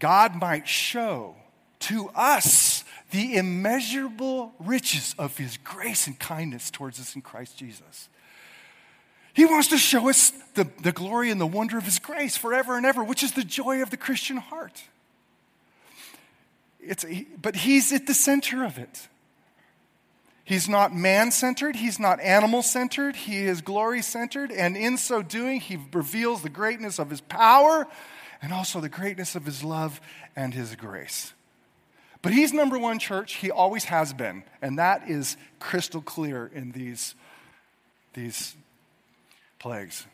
God 0.00 0.34
might 0.34 0.66
show 0.66 1.36
to 1.80 2.08
us 2.16 2.82
the 3.12 3.36
immeasurable 3.36 4.52
riches 4.58 5.14
of 5.18 5.38
his 5.38 5.56
grace 5.58 6.08
and 6.08 6.18
kindness 6.18 6.68
towards 6.72 6.98
us 6.98 7.14
in 7.14 7.22
Christ 7.22 7.56
Jesus. 7.56 8.08
He 9.36 9.44
wants 9.44 9.68
to 9.68 9.76
show 9.76 10.08
us 10.08 10.30
the, 10.54 10.66
the 10.82 10.92
glory 10.92 11.30
and 11.30 11.38
the 11.38 11.46
wonder 11.46 11.76
of 11.76 11.84
his 11.84 11.98
grace 11.98 12.38
forever 12.38 12.78
and 12.78 12.86
ever, 12.86 13.04
which 13.04 13.22
is 13.22 13.32
the 13.32 13.44
joy 13.44 13.82
of 13.82 13.90
the 13.90 13.98
Christian 13.98 14.38
heart. 14.38 14.82
It's, 16.80 17.04
but 17.42 17.54
he's 17.54 17.92
at 17.92 18.06
the 18.06 18.14
center 18.14 18.64
of 18.64 18.78
it. 18.78 19.08
He's 20.42 20.70
not 20.70 20.94
man 20.94 21.32
centered, 21.32 21.76
he's 21.76 22.00
not 22.00 22.18
animal 22.20 22.62
centered, 22.62 23.14
he 23.14 23.42
is 23.42 23.60
glory 23.60 24.00
centered, 24.00 24.50
and 24.50 24.74
in 24.74 24.96
so 24.96 25.20
doing, 25.20 25.60
he 25.60 25.76
reveals 25.92 26.40
the 26.40 26.48
greatness 26.48 26.98
of 26.98 27.10
his 27.10 27.20
power 27.20 27.86
and 28.40 28.54
also 28.54 28.80
the 28.80 28.88
greatness 28.88 29.34
of 29.34 29.44
his 29.44 29.62
love 29.62 30.00
and 30.34 30.54
his 30.54 30.74
grace. 30.76 31.34
But 32.22 32.32
he's 32.32 32.54
number 32.54 32.78
one 32.78 32.98
church. 32.98 33.34
He 33.34 33.50
always 33.50 33.84
has 33.84 34.14
been. 34.14 34.44
And 34.62 34.78
that 34.78 35.10
is 35.10 35.36
crystal 35.58 36.00
clear 36.00 36.50
in 36.54 36.72
these, 36.72 37.14
these 38.14 38.56
plagues. 39.66 40.06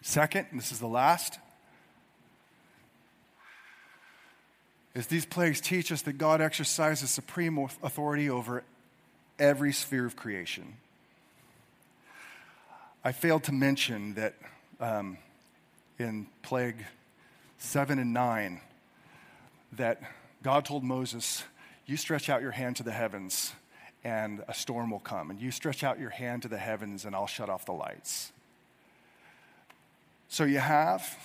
Second, 0.00 0.46
and 0.52 0.60
this 0.60 0.70
is 0.70 0.78
the 0.78 0.86
last, 0.86 1.40
is 4.94 5.08
these 5.08 5.26
plagues 5.26 5.60
teach 5.60 5.90
us 5.90 6.02
that 6.02 6.12
God 6.12 6.40
exercises 6.40 7.10
supreme 7.10 7.58
authority 7.58 8.30
over 8.30 8.62
every 9.40 9.72
sphere 9.72 10.06
of 10.06 10.14
creation. 10.14 10.74
I 13.02 13.10
failed 13.10 13.42
to 13.44 13.52
mention 13.52 14.14
that 14.14 14.34
um, 14.78 15.18
in 15.98 16.28
plague 16.42 16.84
seven 17.58 17.98
and 17.98 18.12
nine, 18.14 18.60
that 19.72 20.00
God 20.44 20.64
told 20.64 20.84
Moses, 20.84 21.42
You 21.86 21.96
stretch 21.96 22.28
out 22.30 22.40
your 22.40 22.52
hand 22.52 22.76
to 22.76 22.84
the 22.84 22.92
heavens, 22.92 23.52
and 24.04 24.42
a 24.48 24.54
storm 24.54 24.90
will 24.90 25.00
come. 25.00 25.30
And 25.30 25.40
you 25.40 25.50
stretch 25.50 25.84
out 25.84 25.98
your 25.98 26.10
hand 26.10 26.42
to 26.42 26.48
the 26.48 26.58
heavens, 26.58 27.04
and 27.04 27.14
I'll 27.14 27.26
shut 27.26 27.48
off 27.48 27.66
the 27.66 27.72
lights. 27.72 28.32
So 30.28 30.44
you 30.44 30.58
have 30.58 31.18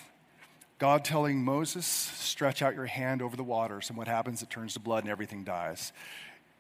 God 0.77 1.05
telling 1.05 1.43
Moses, 1.43 1.85
Stretch 1.85 2.61
out 2.61 2.75
your 2.75 2.85
hand 2.85 3.21
over 3.21 3.37
the 3.37 3.43
waters, 3.43 3.89
and 3.89 3.97
what 3.97 4.07
happens? 4.07 4.41
It 4.41 4.49
turns 4.49 4.73
to 4.73 4.79
blood, 4.79 5.03
and 5.03 5.11
everything 5.11 5.43
dies. 5.43 5.93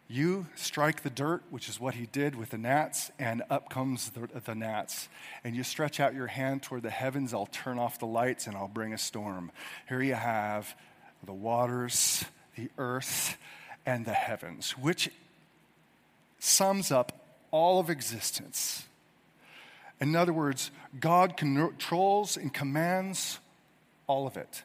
You 0.07 0.45
strike 0.55 1.01
the 1.01 1.09
dirt, 1.09 1.43
which 1.49 1.67
is 1.67 1.79
what 1.79 1.95
he 1.95 2.05
did 2.05 2.35
with 2.35 2.51
the 2.51 2.57
gnats, 2.57 3.11
and 3.17 3.41
up 3.49 3.69
comes 3.69 4.11
the, 4.11 4.27
the, 4.39 4.55
gnats. 4.55 5.09
And 5.43 5.55
you 5.55 5.63
stretch 5.63 5.99
out 5.99 6.13
your 6.13 6.27
hand 6.27 6.61
toward 6.61 6.83
the 6.83 6.91
heavens, 6.91 7.33
I'll 7.33 7.47
turn 7.47 7.79
off 7.79 7.99
the 7.99 8.05
lights 8.05 8.45
and 8.45 8.55
I'll 8.55 8.67
bring 8.67 8.93
a 8.93 8.97
storm. 8.97 9.51
Here 9.89 10.01
you 10.01 10.13
have 10.13 10.75
the 11.25 11.33
waters 11.33 12.23
the 12.55 12.69
earth, 12.77 13.37
and 13.85 14.05
the 14.05 14.13
heavens, 14.13 14.71
which 14.71 15.09
sums 16.39 16.91
up 16.91 17.11
all 17.51 17.79
of 17.79 17.89
existence. 17.89 18.85
In 19.99 20.15
other 20.15 20.33
words, 20.33 20.71
God 20.99 21.37
controls 21.37 22.37
and 22.37 22.53
commands 22.53 23.39
all 24.07 24.27
of 24.27 24.37
it. 24.37 24.63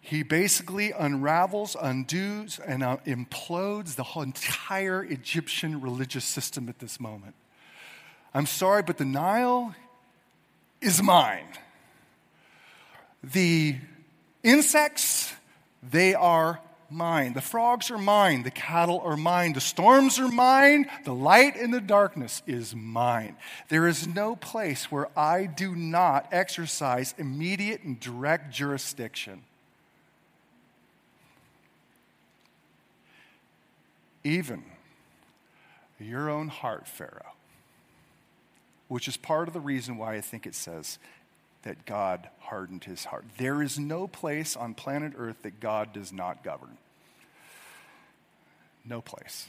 He 0.00 0.22
basically 0.22 0.92
unravels, 0.92 1.76
undoes, 1.80 2.58
and 2.58 2.82
uh, 2.82 2.98
implodes 3.06 3.94
the 3.94 4.04
entire 4.20 5.02
Egyptian 5.02 5.80
religious 5.80 6.26
system 6.26 6.68
at 6.68 6.78
this 6.78 7.00
moment. 7.00 7.34
I'm 8.34 8.44
sorry, 8.44 8.82
but 8.82 8.98
the 8.98 9.06
Nile 9.06 9.74
is 10.82 11.02
mine. 11.02 11.46
The 13.22 13.76
insects 14.42 15.32
they 15.82 16.14
are 16.14 16.60
mine. 16.94 17.34
The 17.34 17.40
frogs 17.40 17.90
are 17.90 17.98
mine. 17.98 18.44
The 18.44 18.50
cattle 18.50 19.00
are 19.04 19.16
mine. 19.16 19.52
The 19.52 19.60
storms 19.60 20.18
are 20.18 20.30
mine. 20.30 20.86
The 21.04 21.14
light 21.14 21.56
in 21.56 21.70
the 21.70 21.80
darkness 21.80 22.42
is 22.46 22.74
mine. 22.74 23.36
There 23.68 23.86
is 23.86 24.06
no 24.06 24.36
place 24.36 24.90
where 24.90 25.08
I 25.18 25.46
do 25.46 25.74
not 25.74 26.28
exercise 26.32 27.14
immediate 27.18 27.82
and 27.82 28.00
direct 28.00 28.52
jurisdiction. 28.54 29.42
Even 34.22 34.64
your 36.00 36.30
own 36.30 36.48
heart, 36.48 36.86
Pharaoh, 36.86 37.34
which 38.88 39.08
is 39.08 39.16
part 39.16 39.48
of 39.48 39.54
the 39.54 39.60
reason 39.60 39.96
why 39.96 40.14
I 40.14 40.20
think 40.20 40.46
it 40.46 40.54
says, 40.54 40.98
that 41.62 41.86
God 41.86 42.28
hardened 42.40 42.84
his 42.84 43.06
heart. 43.06 43.24
There 43.38 43.62
is 43.62 43.78
no 43.78 44.06
place 44.06 44.54
on 44.54 44.74
planet 44.74 45.14
Earth 45.16 45.42
that 45.42 45.60
God 45.60 45.92
does 45.92 46.12
not 46.12 46.44
govern. 46.44 46.76
No 48.84 49.00
place. 49.00 49.48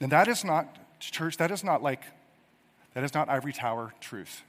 And 0.00 0.12
that 0.12 0.28
is 0.28 0.44
not, 0.44 0.76
church, 1.00 1.36
that 1.38 1.50
is 1.50 1.64
not 1.64 1.82
like, 1.82 2.02
that 2.94 3.04
is 3.04 3.14
not 3.14 3.28
ivory 3.28 3.52
tower 3.52 3.94
truth. 4.00 4.42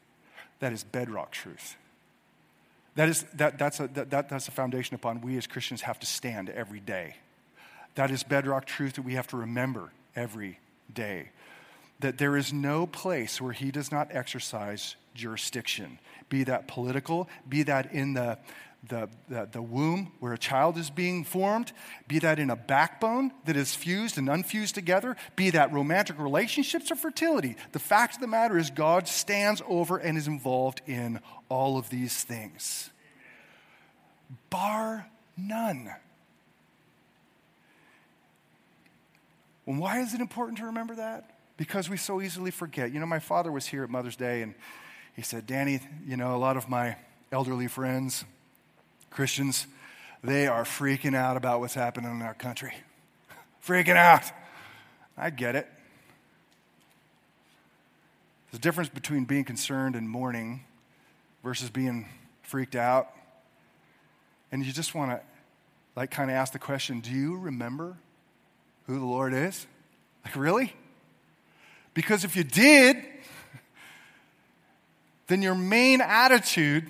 That 0.59 0.73
is 0.73 0.83
bedrock 0.83 1.31
truth. 1.31 1.75
That 2.95 3.09
is, 3.09 3.23
that, 3.35 3.59
that's, 3.59 3.79
a, 3.79 3.87
that, 3.87 4.29
that's 4.29 4.47
a 4.47 4.51
foundation 4.51 4.95
upon 4.95 5.21
we 5.21 5.37
as 5.37 5.47
Christians 5.47 5.81
have 5.81 5.99
to 5.99 6.05
stand 6.05 6.49
every 6.49 6.79
day. 6.79 7.17
That 7.95 8.11
is 8.11 8.23
bedrock 8.23 8.65
truth 8.65 8.93
that 8.93 9.03
we 9.03 9.13
have 9.15 9.27
to 9.27 9.37
remember 9.37 9.91
every 10.15 10.59
day. 10.93 11.29
That 11.99 12.17
there 12.17 12.37
is 12.37 12.51
no 12.53 12.87
place 12.87 13.41
where 13.41 13.53
he 13.53 13.71
does 13.71 13.91
not 13.91 14.09
exercise 14.11 14.95
jurisdiction, 15.13 15.99
be 16.29 16.43
that 16.45 16.67
political, 16.67 17.29
be 17.47 17.63
that 17.63 17.93
in 17.93 18.13
the, 18.13 18.37
the, 18.89 19.09
the, 19.29 19.49
the, 19.51 19.61
womb 19.61 20.11
where 20.19 20.33
a 20.33 20.37
child 20.37 20.77
is 20.77 20.89
being 20.89 21.23
formed, 21.23 21.71
be 22.07 22.19
that 22.19 22.39
in 22.39 22.49
a 22.49 22.55
backbone 22.55 23.31
that 23.45 23.55
is 23.55 23.73
fused 23.75 24.17
and 24.17 24.29
unfused 24.29 24.75
together, 24.75 25.15
be 25.35 25.49
that 25.51 25.71
romantic 25.71 26.19
relationships 26.19 26.91
or 26.91 26.95
fertility. 26.95 27.55
The 27.71 27.79
fact 27.79 28.15
of 28.15 28.21
the 28.21 28.27
matter 28.27 28.57
is, 28.57 28.69
God 28.69 29.07
stands 29.07 29.61
over 29.67 29.97
and 29.97 30.17
is 30.17 30.27
involved 30.27 30.81
in 30.87 31.19
all 31.49 31.77
of 31.77 31.89
these 31.89 32.23
things, 32.23 32.89
bar 34.49 35.07
none. 35.37 35.89
And 39.65 39.79
why 39.79 39.99
is 39.99 40.13
it 40.13 40.21
important 40.21 40.59
to 40.59 40.65
remember 40.65 40.95
that? 40.95 41.31
Because 41.57 41.89
we 41.89 41.97
so 41.97 42.21
easily 42.21 42.51
forget. 42.51 42.91
You 42.91 42.99
know, 42.99 43.05
my 43.05 43.19
father 43.19 43.51
was 43.51 43.65
here 43.65 43.83
at 43.83 43.89
Mother's 43.89 44.15
Day 44.15 44.41
and 44.41 44.53
he 45.15 45.21
said, 45.21 45.47
Danny, 45.47 45.79
you 46.05 46.17
know, 46.17 46.35
a 46.35 46.37
lot 46.37 46.57
of 46.57 46.69
my 46.69 46.97
elderly 47.31 47.67
friends, 47.67 48.25
Christians, 49.15 49.65
they 50.25 50.45
are 50.45 50.65
freaking 50.65 51.15
out 51.15 51.37
about 51.37 51.61
what's 51.61 51.73
happening 51.73 52.11
in 52.11 52.21
our 52.21 52.33
country. 52.33 52.73
freaking 53.65 53.95
out. 53.95 54.29
I 55.17 55.29
get 55.29 55.55
it. 55.55 55.65
There's 58.51 58.59
a 58.59 58.61
difference 58.61 58.89
between 58.89 59.23
being 59.23 59.45
concerned 59.45 59.95
and 59.95 60.09
mourning 60.09 60.65
versus 61.45 61.69
being 61.69 62.09
freaked 62.41 62.75
out. 62.75 63.09
And 64.51 64.65
you 64.65 64.73
just 64.73 64.93
want 64.93 65.11
to, 65.11 65.21
like, 65.95 66.11
kind 66.11 66.29
of 66.29 66.35
ask 66.35 66.51
the 66.51 66.59
question 66.59 66.99
do 66.99 67.11
you 67.11 67.37
remember 67.37 67.95
who 68.85 68.99
the 68.99 69.05
Lord 69.05 69.33
is? 69.33 69.65
Like, 70.25 70.35
really? 70.35 70.73
Because 71.93 72.25
if 72.25 72.35
you 72.35 72.43
did, 72.43 72.97
then 75.27 75.41
your 75.41 75.55
main 75.55 76.01
attitude 76.01 76.85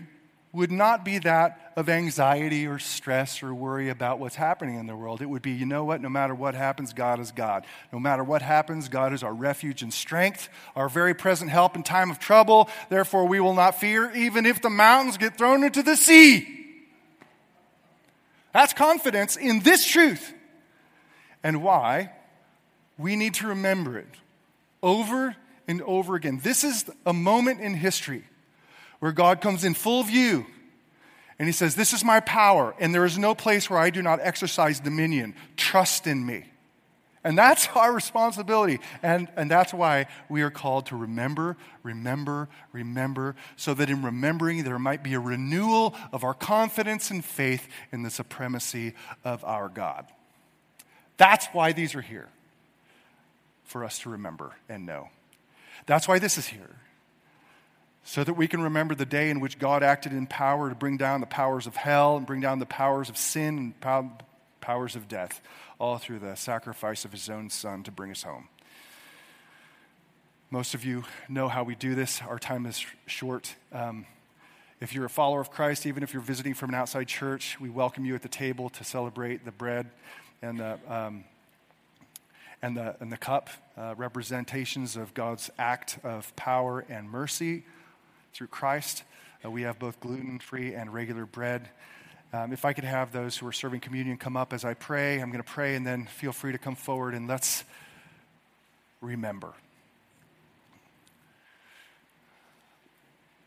would 0.56 0.72
not 0.72 1.04
be 1.04 1.20
that 1.20 1.74
of 1.76 1.90
anxiety 1.90 2.66
or 2.66 2.80
stress 2.80 3.44
or 3.44 3.54
worry 3.54 3.90
about 3.90 4.20
what's 4.20 4.36
happening 4.36 4.80
in 4.80 4.88
the 4.88 4.96
world. 4.96 5.22
It 5.22 5.26
would 5.26 5.42
be, 5.42 5.52
you 5.52 5.66
know 5.66 5.84
what, 5.84 6.02
no 6.02 6.08
matter 6.10 6.34
what 6.34 6.56
happens, 6.56 6.94
God 6.94 7.20
is 7.20 7.32
God. 7.32 7.66
No 7.92 8.00
matter 8.00 8.24
what 8.24 8.42
happens, 8.42 8.88
God 8.88 9.14
is 9.14 9.22
our 9.24 9.34
refuge 9.34 9.82
and 9.82 9.94
strength, 9.94 10.48
our 10.76 10.88
very 10.88 11.14
present 11.14 11.52
help 11.52 11.76
in 11.76 11.84
time 11.84 12.10
of 12.10 12.20
trouble. 12.20 12.70
Therefore, 12.90 13.28
we 13.28 13.40
will 13.40 13.54
not 13.54 13.80
fear, 13.80 14.12
even 14.16 14.46
if 14.46 14.62
the 14.62 14.70
mountains 14.70 15.18
get 15.18 15.38
thrown 15.38 15.64
into 15.64 15.84
the 15.84 15.98
sea. 15.98 16.48
That's 18.54 18.74
confidence 18.74 19.36
in 19.36 19.60
this 19.60 19.86
truth. 19.86 20.34
And 21.44 21.62
why? 21.62 22.14
We 22.98 23.18
need 23.18 23.34
to 23.36 23.48
remember 23.48 24.00
it 24.00 24.08
over 24.82 25.36
and 25.68 25.82
over 25.82 26.16
again. 26.16 26.40
This 26.42 26.64
is 26.64 26.86
a 27.06 27.14
moment 27.14 27.60
in 27.60 27.74
history 27.74 28.24
where 29.00 29.12
God 29.12 29.42
comes 29.42 29.64
in 29.64 29.74
full 29.74 30.04
view 30.04 30.46
and 31.38 31.48
he 31.48 31.52
says, 31.52 31.76
This 31.76 31.94
is 31.94 32.04
my 32.04 32.20
power, 32.22 32.76
and 32.80 32.94
there 32.94 33.06
is 33.06 33.18
no 33.18 33.36
place 33.36 33.70
where 33.70 33.80
I 33.80 33.90
do 33.90 34.02
not 34.02 34.20
exercise 34.22 34.80
dominion. 34.80 35.36
Trust 35.58 36.08
in 36.08 36.26
me. 36.26 36.46
And 37.24 37.38
that's 37.38 37.68
our 37.76 37.92
responsibility. 37.92 38.80
And, 39.04 39.28
and 39.36 39.52
that's 39.52 39.74
why 39.74 40.08
we 40.30 40.44
are 40.44 40.52
called 40.52 40.86
to 40.88 40.96
remember, 40.96 41.58
remember, 41.84 42.48
remember, 42.72 43.36
so 43.58 43.74
that 43.74 43.90
in 43.90 44.02
remembering 44.02 44.64
there 44.64 44.80
might 44.80 45.04
be 45.04 45.14
a 45.14 45.20
renewal 45.20 45.96
of 46.14 46.24
our 46.24 46.34
confidence 46.34 47.12
and 47.12 47.26
faith 47.26 47.68
in 47.92 48.04
the 48.04 48.10
supremacy 48.10 48.94
of 49.24 49.44
our 49.44 49.68
God. 49.68 50.06
That's 51.18 51.48
why 51.48 51.72
these 51.74 51.96
are 51.96 52.02
here, 52.02 52.30
for 53.64 53.84
us 53.84 54.00
to 54.00 54.10
remember 54.10 54.52
and 54.70 54.86
know. 54.86 55.10
That's 55.86 56.08
why 56.08 56.20
this 56.20 56.38
is 56.38 56.48
here 56.48 56.76
so 58.08 58.24
that 58.24 58.36
we 58.36 58.48
can 58.48 58.62
remember 58.62 58.94
the 58.94 59.06
day 59.06 59.32
in 59.32 59.40
which 59.40 59.58
God 59.58 59.82
acted 59.82 60.14
in 60.14 60.28
power 60.28 60.70
to 60.70 60.76
bring 60.76 60.96
down 60.96 61.22
the 61.22 61.28
powers 61.28 61.66
of 61.66 61.76
hell 61.76 62.18
and 62.18 62.26
bring 62.26 62.40
down 62.40 62.60
the 62.60 62.66
powers 62.66 63.10
of 63.10 63.18
sin 63.18 63.74
and 63.82 64.14
powers 64.62 64.96
of 64.96 65.08
death, 65.08 65.42
all 65.80 65.98
through 65.98 66.20
the 66.20 66.36
sacrifice 66.36 67.04
of 67.04 67.12
his 67.12 67.32
own 67.32 67.50
son 67.50 67.82
to 67.82 67.92
bring 67.92 68.12
us 68.12 68.22
home. 68.22 68.48
Most 70.52 70.76
of 70.76 70.86
you 70.86 71.04
know 71.28 71.48
how 71.48 71.64
we 71.64 71.74
do 71.74 71.96
this. 71.96 72.22
Our 72.22 72.38
time 72.38 72.68
is 72.68 72.86
short. 73.08 73.56
Um, 73.74 74.06
if 74.80 74.94
you're 74.94 75.06
a 75.06 75.10
follower 75.10 75.42
of 75.42 75.50
Christ, 75.50 75.88
even 75.88 76.04
if 76.04 76.14
you're 76.14 76.22
visiting 76.22 76.54
from 76.54 76.70
an 76.70 76.76
outside 76.76 77.08
church, 77.08 77.60
we 77.60 77.72
welcome 77.72 78.06
you 78.06 78.14
at 78.14 78.22
the 78.22 78.30
table 78.30 78.70
to 78.70 78.84
celebrate 78.84 79.46
the 79.46 79.52
bread 79.52 79.90
and 80.44 80.60
the, 80.60 80.78
um, 80.88 81.24
and 82.62 82.78
the, 82.78 82.96
and 83.00 83.12
the 83.12 83.18
cup, 83.18 83.50
uh, 83.76 83.96
representations 83.98 84.96
of 84.96 85.16
God's 85.16 85.50
act 85.58 85.98
of 86.04 86.36
power 86.36 86.86
and 86.88 87.10
mercy 87.10 87.64
through 88.36 88.48
Christ. 88.48 89.04
Uh, 89.46 89.50
we 89.50 89.62
have 89.62 89.80
both 89.80 89.98
gluten 90.02 90.40
free 90.40 90.74
and 90.74 90.94
regular 90.94 91.26
bread. 91.26 91.70
Um, 92.34 92.52
if 92.52 92.66
I 92.66 92.74
could 92.74 92.84
have 92.84 93.14
those 93.14 93.38
who 93.38 93.48
are 93.48 93.54
serving 93.54 93.80
communion 93.80 94.18
come 94.18 94.36
up 94.36 94.52
as 94.52 94.66
I 94.66 94.74
pray, 94.74 95.22
I'm 95.22 95.32
going 95.32 95.42
to 95.42 95.50
pray 95.50 95.76
and 95.76 95.88
then 95.88 96.06
feel 96.06 96.34
free 96.34 96.52
to 96.52 96.58
come 96.58 96.76
forward 96.76 97.14
and 97.14 97.30
let's 97.30 97.64
remember. 99.00 99.54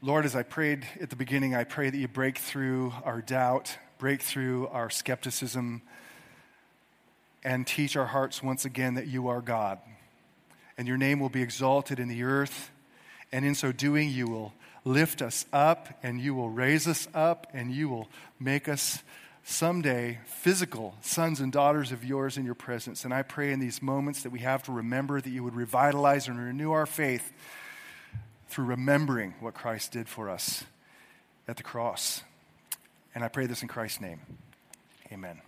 Lord, 0.01 0.25
as 0.25 0.35
I 0.35 0.43
prayed 0.43 0.87
at 1.03 1.11
the 1.11 1.17
beginning, 1.17 1.55
I 1.55 1.65
pray 1.65 1.91
that 1.91 1.99
you 1.99 2.09
break 2.09 2.39
through 2.39 2.95
our 3.05 3.21
doubt, 3.21 3.77
break 3.99 4.23
through 4.23 4.69
our 4.69 4.89
skepticism, 4.89 5.83
and 7.45 7.67
teach 7.67 7.95
our 7.95 8.07
hearts 8.07 8.43
once 8.43 8.65
again 8.65 8.95
that 8.95 9.07
you 9.07 9.29
are 9.29 9.43
God. 9.43 9.81
And 10.79 10.89
your 10.89 10.97
name 10.97 11.21
will 11.21 11.29
be 11.29 11.43
exalted 11.43 12.01
in 12.01 12.09
the 12.09 12.23
earth, 12.23 12.71
and 13.31 13.45
in 13.45 13.55
so 13.55 13.71
doing, 13.71 14.09
you 14.09 14.27
will 14.29 14.55
lift 14.89 15.23
us 15.23 15.45
up 15.53 15.89
and 16.03 16.21
you 16.21 16.35
will 16.35 16.51
raise 16.51 16.89
us 16.89 17.07
up 17.15 17.47
and 17.53 17.71
you 17.71 17.89
will 17.89 18.09
make 18.41 18.69
us 18.69 19.03
someday 19.45 20.19
physical 20.27 20.95
sons 21.01 21.41
and 21.41 21.53
daughters 21.53 21.93
of 21.93 22.05
yours 22.05 22.37
in 22.37 22.45
your 22.45 22.55
presence. 22.55 23.05
And 23.05 23.15
I 23.15 23.23
pray 23.23 23.53
in 23.53 23.61
these 23.61 23.81
moments 23.81 24.23
that 24.23 24.31
we 24.31 24.41
have 24.41 24.63
to 24.65 24.73
remember 24.73 25.21
that 25.21 25.31
you 25.31 25.45
would 25.45 25.55
revitalize 25.55 26.29
and 26.29 26.39
renew 26.39 26.73
our 26.73 26.87
faith 26.87 27.33
through 28.49 28.67
remembering 28.67 29.35
what 29.41 29.55
Christ 29.55 29.93
did 29.93 30.09
for 30.09 30.29
us 30.29 30.65
at 31.47 31.57
the 31.57 31.63
cross. 31.63 32.23
And 33.15 33.25
I 33.25 33.29
pray 33.29 33.47
this 33.47 33.63
in 33.63 33.69
Christ's 33.69 34.01
name. 34.01 34.21
Amen. 35.13 35.48